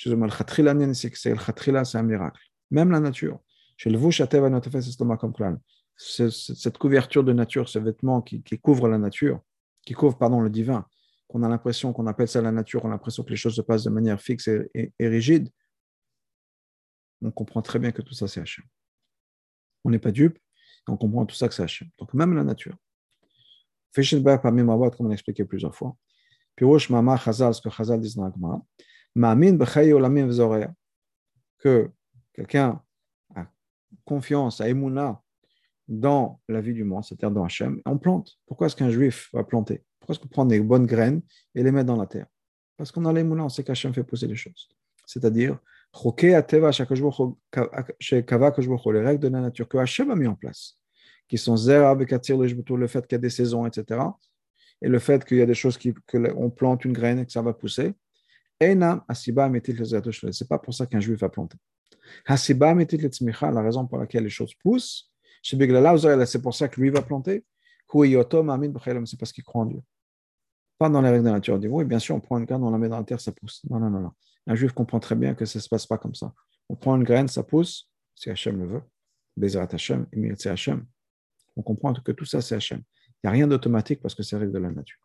C'est 0.02 1.98
un 1.98 2.02
miracle. 2.02 2.40
Même 2.70 2.90
la 2.90 3.00
nature. 3.00 3.38
Cette 5.96 6.78
couverture 6.78 7.22
de 7.22 7.34
nature, 7.34 7.68
ce 7.68 7.78
vêtement 7.78 8.22
qui, 8.22 8.42
couvre 8.58 8.88
la 8.88 8.96
nature, 8.96 9.42
qui 9.84 9.92
couvre 9.92 10.16
pardon, 10.16 10.40
le 10.40 10.48
divin, 10.48 10.86
qu'on 11.28 11.42
a 11.42 11.50
l'impression 11.50 11.92
qu'on 11.92 12.06
appelle 12.06 12.28
ça 12.28 12.40
la 12.40 12.50
nature, 12.50 12.82
on 12.86 12.88
a 12.88 12.92
l'impression 12.92 13.22
que 13.24 13.28
les 13.28 13.36
choses 13.36 13.54
se 13.54 13.60
passent 13.60 13.84
de 13.84 13.90
manière 13.90 14.18
fixe 14.22 14.48
et, 14.48 14.94
rigide, 14.98 15.50
on 17.20 17.30
comprend 17.30 17.60
très 17.60 17.78
bien 17.78 17.92
que 17.92 18.00
tout 18.00 18.14
ça 18.14 18.26
c'est 18.26 18.40
Hachem. 18.40 18.64
On 19.84 19.90
n'est 19.90 19.98
pas 19.98 20.12
dupe, 20.12 20.38
on 20.88 20.96
comprend 20.96 21.26
tout 21.26 21.36
ça 21.36 21.46
que 21.46 21.52
c'est 21.52 21.62
Hachem. 21.62 21.88
Donc 21.98 22.14
même 22.14 22.32
la 22.32 22.44
nature. 22.44 22.76
Fischenberg 23.92 24.40
parmi 24.40 24.62
Mawad, 24.62 24.96
comme 24.96 25.08
on 25.08 25.10
a 25.10 25.12
expliqué 25.12 25.44
plusieurs 25.44 25.74
fois. 25.74 25.94
Pirouche 26.56 26.88
Mama 26.88 27.18
Chazal, 27.18 27.52
ce 27.52 27.60
que 27.60 27.68
Chazal 27.68 28.00
dit 28.00 28.14
Ma'amin 29.14 29.58
olamim 29.92 30.30
que 31.58 31.90
quelqu'un 32.32 32.80
a 33.34 33.46
confiance, 34.04 34.60
a 34.60 34.68
émouna 34.68 35.22
dans 35.88 36.40
la 36.48 36.60
vie 36.60 36.74
du 36.74 36.84
monde, 36.84 37.04
c'est-à-dire 37.04 37.32
dans 37.32 37.44
Hachem, 37.44 37.80
on 37.84 37.98
plante. 37.98 38.38
Pourquoi 38.46 38.68
est-ce 38.68 38.76
qu'un 38.76 38.90
juif 38.90 39.28
va 39.32 39.42
planter? 39.42 39.82
Pourquoi 39.98 40.14
est-ce 40.14 40.20
qu'on 40.20 40.28
prend 40.28 40.44
des 40.46 40.60
bonnes 40.60 40.86
graines 40.86 41.22
et 41.54 41.62
les 41.62 41.72
met 41.72 41.84
dans 41.84 41.96
la 41.96 42.06
terre? 42.06 42.26
Parce 42.76 42.92
qu'on 42.92 43.04
a 43.04 43.12
l'émouna, 43.12 43.44
on 43.44 43.48
sait 43.48 43.64
qu'Hachem 43.64 43.92
fait 43.92 44.04
pousser 44.04 44.26
les 44.26 44.36
choses. 44.36 44.68
C'est-à-dire, 45.04 45.58
les 48.92 49.00
règles 49.00 49.20
de 49.20 49.28
la 49.28 49.40
nature 49.40 49.68
que 49.68 49.76
Hachem 49.78 50.10
a 50.10 50.16
mis 50.16 50.26
en 50.28 50.36
place 50.36 50.80
qui 51.30 51.38
sont 51.38 51.54
le 51.54 52.86
fait 52.88 53.06
qu'il 53.06 53.14
y 53.14 53.14
a 53.14 53.18
des 53.18 53.30
saisons, 53.30 53.64
etc. 53.64 54.00
Et 54.82 54.88
le 54.88 54.98
fait 54.98 55.24
qu'il 55.24 55.36
y 55.38 55.42
a 55.42 55.46
des 55.46 55.54
choses 55.54 55.78
qui, 55.78 55.94
que 56.08 56.18
on 56.36 56.50
plante 56.50 56.84
une 56.84 56.92
graine 56.92 57.20
et 57.20 57.26
que 57.26 57.30
ça 57.30 57.40
va 57.40 57.52
pousser. 57.52 57.94
C'est 58.60 60.48
pas 60.48 60.58
pour 60.58 60.74
ça 60.74 60.86
qu'un 60.86 61.00
juif 61.00 61.18
va 61.18 61.28
planter. 61.28 61.56
La 62.28 63.62
raison 63.62 63.86
pour 63.86 63.98
laquelle 63.98 64.24
les 64.24 64.30
choses 64.30 64.54
poussent, 64.54 65.10
c'est 65.42 66.42
pour 66.42 66.54
ça 66.54 66.68
que 66.68 66.80
lui 66.80 66.90
va 66.90 67.02
planter. 67.02 67.44
C'est 67.92 69.18
parce 69.18 69.32
qu'il 69.32 69.44
croit 69.44 69.62
en 69.62 69.66
Dieu. 69.66 69.82
Pas 70.78 70.88
dans 70.88 71.02
les 71.02 71.10
règles 71.10 71.24
de 71.24 71.28
la 71.28 71.34
nature. 71.34 71.54
On 71.54 71.66
oui, 71.66 71.84
bien 71.84 71.98
sûr, 71.98 72.14
on 72.14 72.20
prend 72.20 72.38
une 72.38 72.44
graine, 72.44 72.62
on 72.62 72.70
la 72.70 72.78
met 72.78 72.88
dans 72.88 72.98
la 72.98 73.04
terre, 73.04 73.20
ça 73.20 73.32
pousse. 73.32 73.62
Non, 73.68 73.80
non, 73.80 73.90
non, 73.90 74.00
non. 74.00 74.12
Un 74.46 74.54
juif 74.54 74.72
comprend 74.72 75.00
très 75.00 75.14
bien 75.14 75.34
que 75.34 75.44
ça 75.44 75.58
ne 75.58 75.62
se 75.62 75.68
passe 75.68 75.86
pas 75.86 75.98
comme 75.98 76.14
ça. 76.14 76.32
On 76.68 76.76
prend 76.76 76.96
une 76.96 77.04
graine, 77.04 77.28
ça 77.28 77.42
pousse, 77.42 77.90
si 78.14 78.30
Hachem 78.30 78.58
le 78.58 78.66
veut. 78.66 78.82
Bezrat 79.36 79.68
Hachem, 79.72 80.06
c'est 80.36 80.50
Hachem 80.50 80.86
on 81.56 81.62
comprend 81.62 81.92
que 81.92 82.12
tout 82.12 82.24
ça, 82.24 82.40
c'est 82.40 82.54
Hachem. 82.54 82.82
Il 83.22 83.26
n'y 83.26 83.28
a 83.28 83.30
rien 83.32 83.46
d'automatique 83.46 84.00
parce 84.00 84.14
que 84.14 84.22
c'est 84.22 84.36
règle 84.36 84.52
de 84.52 84.58
la 84.58 84.70
nature. 84.70 84.98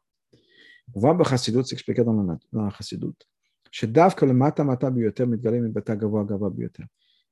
On 0.94 1.00
voit 1.00 1.18
Chassidut 1.24 1.64
s'expliquer 1.64 2.04
dans 2.04 2.14
la, 2.14 2.38
dans 2.52 2.64
la 2.64 2.70
Chassidut. 2.70 3.16
Mata 3.84 4.92
biyoter, 4.92 5.26
mitgalem 5.28 5.72
bata 5.72 5.96
gava 5.96 6.24
gava 6.24 6.50
biyoter. 6.50 6.86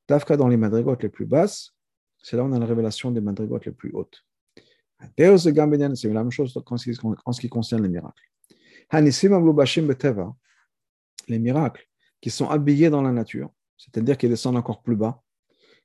Davka, 0.08 0.36
dans 0.36 0.50
les 0.50 0.58
madrigotes 0.58 1.04
les 1.04 1.10
plus 1.10 1.26
basses, 1.26 1.74
c'est 2.22 2.36
là 2.36 2.44
où 2.44 2.48
on 2.48 2.52
a 2.52 2.60
la 2.60 2.66
révélation 2.66 3.12
des 3.12 3.22
madrigotes 3.22 3.66
les 3.66 3.72
plus 3.72 3.92
hautes. 3.94 4.26
C'est 5.18 5.54
la 5.54 5.68
même 5.68 6.32
chose 6.32 6.58
en 6.66 6.78
ce 6.78 7.42
qui 7.42 7.50
concerne 7.50 7.84
les 7.84 7.90
miracles. 7.90 8.30
Les 11.28 11.40
miracles 11.40 11.88
qui 12.22 12.30
sont 12.30 12.50
habillés 12.50 12.90
dans 12.90 13.02
la 13.02 13.12
nature, 13.12 13.50
c'est-à-dire 13.78 14.18
qu'ils 14.18 14.30
descendent 14.30 14.58
encore 14.58 14.82
plus 14.82 14.96
bas, 14.96 15.22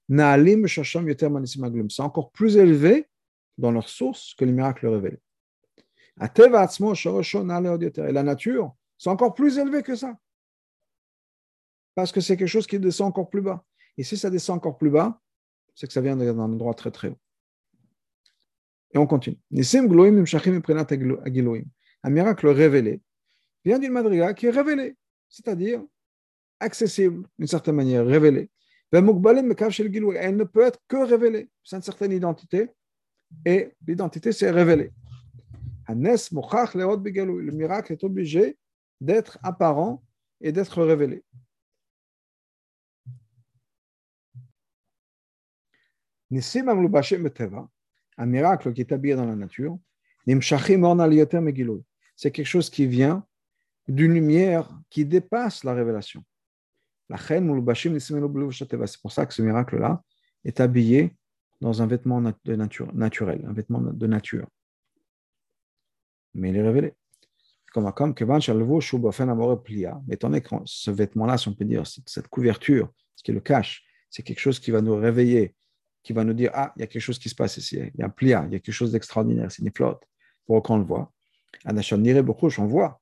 c'est 0.09 2.03
encore 2.03 2.31
plus 2.33 2.57
élevé 2.57 3.07
dans 3.57 3.71
leur 3.71 3.89
source 3.89 4.35
que 4.35 4.45
les 4.45 4.53
miracles 4.53 4.87
révélés. 4.87 5.21
Et 6.21 8.13
la 8.13 8.23
nature, 8.23 8.75
c'est 8.97 9.11
encore 9.11 9.35
plus 9.35 9.59
élevé 9.59 9.83
que 9.83 9.95
ça. 9.95 10.17
Parce 11.99 12.13
que 12.13 12.21
c'est 12.21 12.37
quelque 12.37 12.47
chose 12.47 12.69
qui 12.69 12.79
descend 12.79 13.09
encore 13.09 13.29
plus 13.29 13.41
bas. 13.43 13.65
Et 13.97 14.05
si 14.05 14.17
ça 14.17 14.31
descend 14.31 14.59
encore 14.59 14.79
plus 14.79 14.89
bas, 14.89 15.21
c'est 15.75 15.89
que 15.89 15.93
ça 15.93 16.01
vient 16.01 16.15
d'un 16.15 16.39
endroit 16.39 16.73
très 16.73 16.93
très 16.93 17.09
haut. 17.09 17.19
Et 18.95 18.99
on 18.99 19.07
continue. 19.09 19.37
Un 22.05 22.11
miracle 22.11 22.47
révélé 22.47 23.03
vient 23.65 23.81
d'une 23.81 23.91
madriga 23.91 24.33
qui 24.33 24.47
est 24.47 24.51
révélée, 24.51 24.97
c'est-à-dire 25.29 25.83
accessible 26.61 27.27
d'une 27.37 27.49
certaine 27.49 27.75
manière, 27.75 28.07
révélée. 28.07 28.49
Elle 28.93 29.05
ne 29.05 30.45
peut 30.45 30.63
être 30.63 30.79
que 30.87 31.05
révélée. 31.05 31.51
C'est 31.65 31.75
une 31.75 31.83
certaine 31.83 32.13
identité 32.13 32.71
et 33.45 33.73
l'identité 33.85 34.31
s'est 34.31 34.53
révélée. 34.53 34.93
Le 35.89 37.51
miracle 37.51 37.93
est 37.93 38.05
obligé 38.05 38.57
d'être 39.01 39.37
apparent 39.43 40.05
et 40.41 40.53
d'être 40.53 40.85
révélé. 40.85 41.25
Un 46.31 48.27
miracle 48.27 48.73
qui 48.73 48.81
est 48.81 48.93
habillé 48.93 49.15
dans 49.15 49.25
la 49.25 49.37
nature, 49.37 49.79
c'est 52.17 52.31
quelque 52.31 52.47
chose 52.47 52.69
qui 52.71 52.87
vient 52.87 53.25
d'une 53.87 54.13
lumière 54.13 54.69
qui 54.91 55.05
dépasse 55.05 55.65
la 55.65 55.73
révélation. 55.73 56.23
C'est 57.09 57.41
pour 59.01 59.13
ça 59.13 59.25
que 59.25 59.33
ce 59.33 59.41
miracle-là 59.41 60.03
est 60.45 60.61
habillé 60.61 61.17
dans 61.61 61.81
un 61.81 61.87
vêtement 61.87 62.21
de 62.21 62.55
nature, 62.55 62.95
naturel, 62.95 63.45
un 63.47 63.53
vêtement 63.53 63.81
de 63.81 64.07
nature. 64.07 64.47
Mais 66.35 66.51
il 66.51 66.57
est 66.57 66.63
révélé. 66.63 66.93
Comme 67.73 67.91
comme 67.93 68.15
étant 70.11 70.29
donné 70.29 70.41
que 70.41 70.49
ce 70.65 70.91
vêtement-là, 70.91 71.39
si 71.39 71.49
on 71.49 71.55
peut 71.55 71.65
dire, 71.65 71.85
cette 71.87 72.29
couverture, 72.29 72.93
ce 73.17 73.23
qui 73.23 73.33
le 73.33 73.41
cache, 73.41 73.85
c'est 74.11 74.23
quelque 74.23 74.41
chose 74.41 74.59
qui 74.59 74.71
va 74.71 74.81
nous 74.81 74.97
réveiller, 74.97 75.55
qui 76.03 76.13
va 76.13 76.25
nous 76.25 76.35
dire 76.35 76.51
Ah, 76.55 76.73
il 76.77 76.81
y 76.81 76.83
a 76.83 76.87
quelque 76.87 77.03
chose 77.03 77.19
qui 77.19 77.29
se 77.29 77.35
passe 77.35 77.57
ici, 77.57 77.77
il 77.77 77.99
y 77.99 78.03
a 78.03 78.07
un 78.07 78.11
plia, 78.11 78.45
il 78.47 78.53
y 78.53 78.57
a 78.57 78.61
quelque 78.61 78.75
chose 78.75 78.93
d'extraordinaire, 78.93 79.51
c'est 79.51 79.63
une 79.63 79.73
flotte, 79.73 80.03
pour 80.47 80.63
qu'on 80.63 80.79
le 80.79 80.85
voit. 80.85 81.13
on 81.67 82.67
voit. 82.67 83.01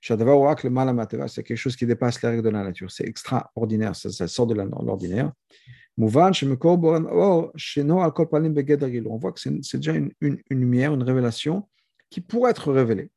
C'est 0.00 1.42
quelque 1.42 1.56
chose 1.56 1.76
qui 1.76 1.86
dépasse 1.86 2.22
les 2.22 2.28
règles 2.28 2.42
de 2.42 2.50
la 2.50 2.62
nature, 2.62 2.90
c'est 2.90 3.06
extraordinaire, 3.06 3.96
ça, 3.96 4.28
sort 4.28 4.46
de 4.46 4.54
l'ordinaire. 4.54 5.32
On 6.00 6.06
voit 6.06 6.30
que 6.30 6.36
c'est 9.40 9.78
déjà 9.78 9.94
une, 9.94 10.12
lumière, 10.50 10.94
une 10.94 11.02
révélation 11.02 11.68
qui 12.10 12.20
pourrait 12.20 12.52
être 12.52 12.72
révélé. 12.72 13.10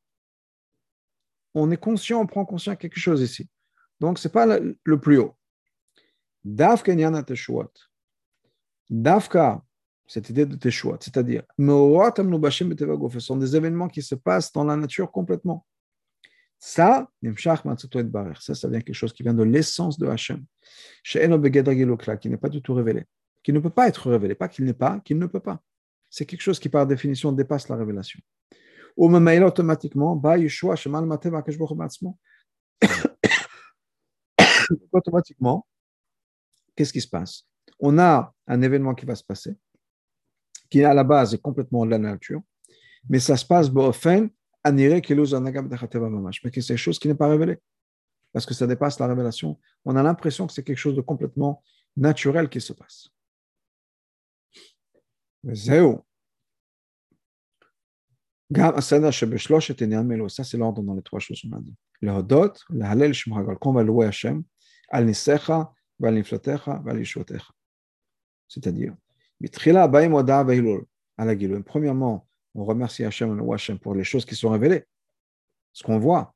On 1.54 1.70
est 1.70 1.78
conscient, 1.78 2.22
on 2.22 2.26
prend 2.26 2.46
conscience 2.46 2.78
de 2.78 2.82
quelque 2.82 3.00
chose 3.00 3.22
ici. 3.22 3.48
Donc, 4.00 4.18
ce 4.18 4.28
n'est 4.28 4.32
pas 4.32 4.48
le, 4.48 5.00
plus 5.00 5.20
haut. 5.20 5.36
Davka, 8.92 9.64
cette 10.06 10.30
idée 10.30 10.46
de 10.46 10.58
teshuot, 10.58 10.98
c'est-à-dire, 11.00 11.44
ce 11.58 13.20
sont 13.20 13.38
des 13.38 13.56
événements 13.56 13.88
qui 13.88 14.02
se 14.02 14.16
passent 14.16 14.52
dans 14.52 14.66
la 14.66 14.76
nature 14.76 15.10
complètement. 15.10 15.66
Ça, 16.60 17.10
ça, 17.24 17.56
ça 18.54 18.68
vient 18.68 18.82
quelque 18.82 18.94
chose 18.94 19.14
qui 19.14 19.24
vient 19.24 19.34
de 19.34 19.44
l'essence 19.44 19.98
de 19.98 20.08
Hachem, 20.08 20.46
qui 21.04 22.30
n'est 22.30 22.38
pas 22.38 22.50
du 22.50 22.62
tout 22.62 22.74
révélé, 22.74 23.06
qui 23.42 23.54
ne 23.54 23.60
peut 23.60 23.70
pas 23.70 23.88
être 23.88 24.12
révélé, 24.12 24.36
pas 24.36 24.50
qu'il 24.50 24.66
n'est 24.66 24.74
pas, 24.74 25.00
qu'il 25.00 25.18
ne 25.18 25.26
peut 25.26 25.40
pas. 25.40 25.64
C'est 26.10 26.26
quelque 26.26 26.42
chose 26.42 26.60
qui, 26.60 26.68
par 26.68 26.86
définition, 26.86 27.32
dépasse 27.32 27.70
la 27.70 27.78
révélation. 27.78 28.20
Ou 28.98 29.08
automatiquement, 29.08 30.22
automatiquement, 34.92 35.66
qu'est-ce 36.76 36.92
qui 36.92 37.00
se 37.00 37.08
passe? 37.08 37.48
On 37.82 38.00
a 38.00 38.34
un 38.48 38.62
événement 38.62 38.96
qui 38.96 39.06
va 39.06 39.16
se 39.16 39.24
passer, 39.24 39.56
qui 40.70 40.84
à 40.84 40.94
la 40.94 41.04
base 41.04 41.34
est 41.34 41.42
complètement 41.42 41.86
de 41.86 41.92
la 41.92 41.98
nature, 41.98 42.42
mais 43.10 43.20
ça 43.20 43.36
se 43.36 43.46
passe 43.46 43.70
mais 43.70 44.30
c'est 44.94 46.52
quelque 46.52 46.78
chose 46.78 47.00
qui 47.00 47.08
n'est 47.08 47.16
pas 47.16 47.28
révélé, 47.28 47.58
parce 48.32 48.46
que 48.46 48.54
ça 48.54 48.68
dépasse 48.68 49.00
la 49.00 49.08
révélation. 49.08 49.60
On 49.86 49.96
a 49.96 50.04
l'impression 50.04 50.48
que 50.48 50.54
c'est 50.54 50.64
quelque 50.64 50.78
chose 50.78 50.96
de 50.96 51.02
complètement 51.02 51.64
naturel 51.98 52.48
qui 52.48 52.62
se 52.62 52.74
passe. 52.74 53.10
Ça, 55.44 56.04
c'est 60.44 60.58
l'ordre 60.58 60.84
dans 60.84 60.94
les 60.94 61.02
trois 61.02 61.20
choses 61.20 61.42
qu'on 61.42 61.58
a 61.58 61.62
dit. 61.62 61.76
Le 62.02 62.12
Hodot, 62.12 62.54
le 62.70 62.84
Halel, 62.84 63.14
qu'on 63.60 63.74
va 63.74 63.84
louer 63.84 64.08
Hashem, 64.08 64.44
al 64.90 65.06
Nisecha, 65.06 65.74
val 66.00 66.16
Niflatecha, 66.16 66.82
val 66.84 67.00
Yishuatecha. 67.00 67.54
C'est-à-dire, 68.52 68.94
Premièrement, 71.66 72.28
on 72.54 72.66
remercie 72.66 73.06
Hachem 73.06 73.40
ou 73.40 73.54
Hachem 73.54 73.80
pour 73.80 73.96
les 73.96 74.04
choses 74.04 74.26
qui 74.26 74.36
sont 74.36 74.50
révélées, 74.50 74.84
ce 75.72 75.84
qu'on 75.84 76.00
voit, 76.00 76.36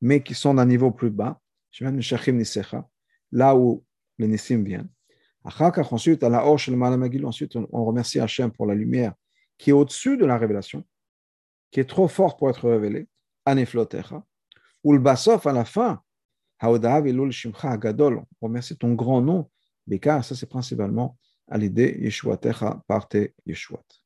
mais 0.00 0.22
qui 0.22 0.34
sont 0.34 0.54
d'un 0.54 0.64
niveau 0.64 0.90
plus 0.90 1.10
bas. 1.10 1.38
Là 3.32 3.54
où 3.54 3.84
les 4.18 4.28
Nissim 4.28 4.64
viennent. 4.64 4.88
Ensuite, 5.44 6.22
on 6.24 7.84
remercie 7.84 8.18
Hachem 8.18 8.50
pour 8.50 8.64
la 8.64 8.74
lumière 8.74 9.12
qui 9.58 9.70
est 9.70 9.74
au-dessus 9.74 10.16
de 10.16 10.24
la 10.24 10.38
révélation, 10.38 10.84
qui 11.70 11.80
est 11.80 11.88
trop 11.88 12.08
forte 12.08 12.38
pour 12.38 12.48
être 12.48 12.66
révélée. 12.66 13.08
Ou 14.84 14.92
le 14.94 14.98
basof 14.98 15.46
à 15.46 15.52
la 15.52 15.66
fin. 15.66 16.02
On 16.62 16.70
remercie 18.40 18.76
ton 18.78 18.94
grand 18.94 19.20
nom. 19.20 19.50
Bekar, 19.86 20.24
ça 20.24 20.34
c'est 20.34 20.48
principalement 20.48 21.18
à 21.52 21.58
l'idée 21.58 21.98
Yeshuatecha 22.00 22.82
parte 22.88 23.18
Yeshuat. 23.44 24.01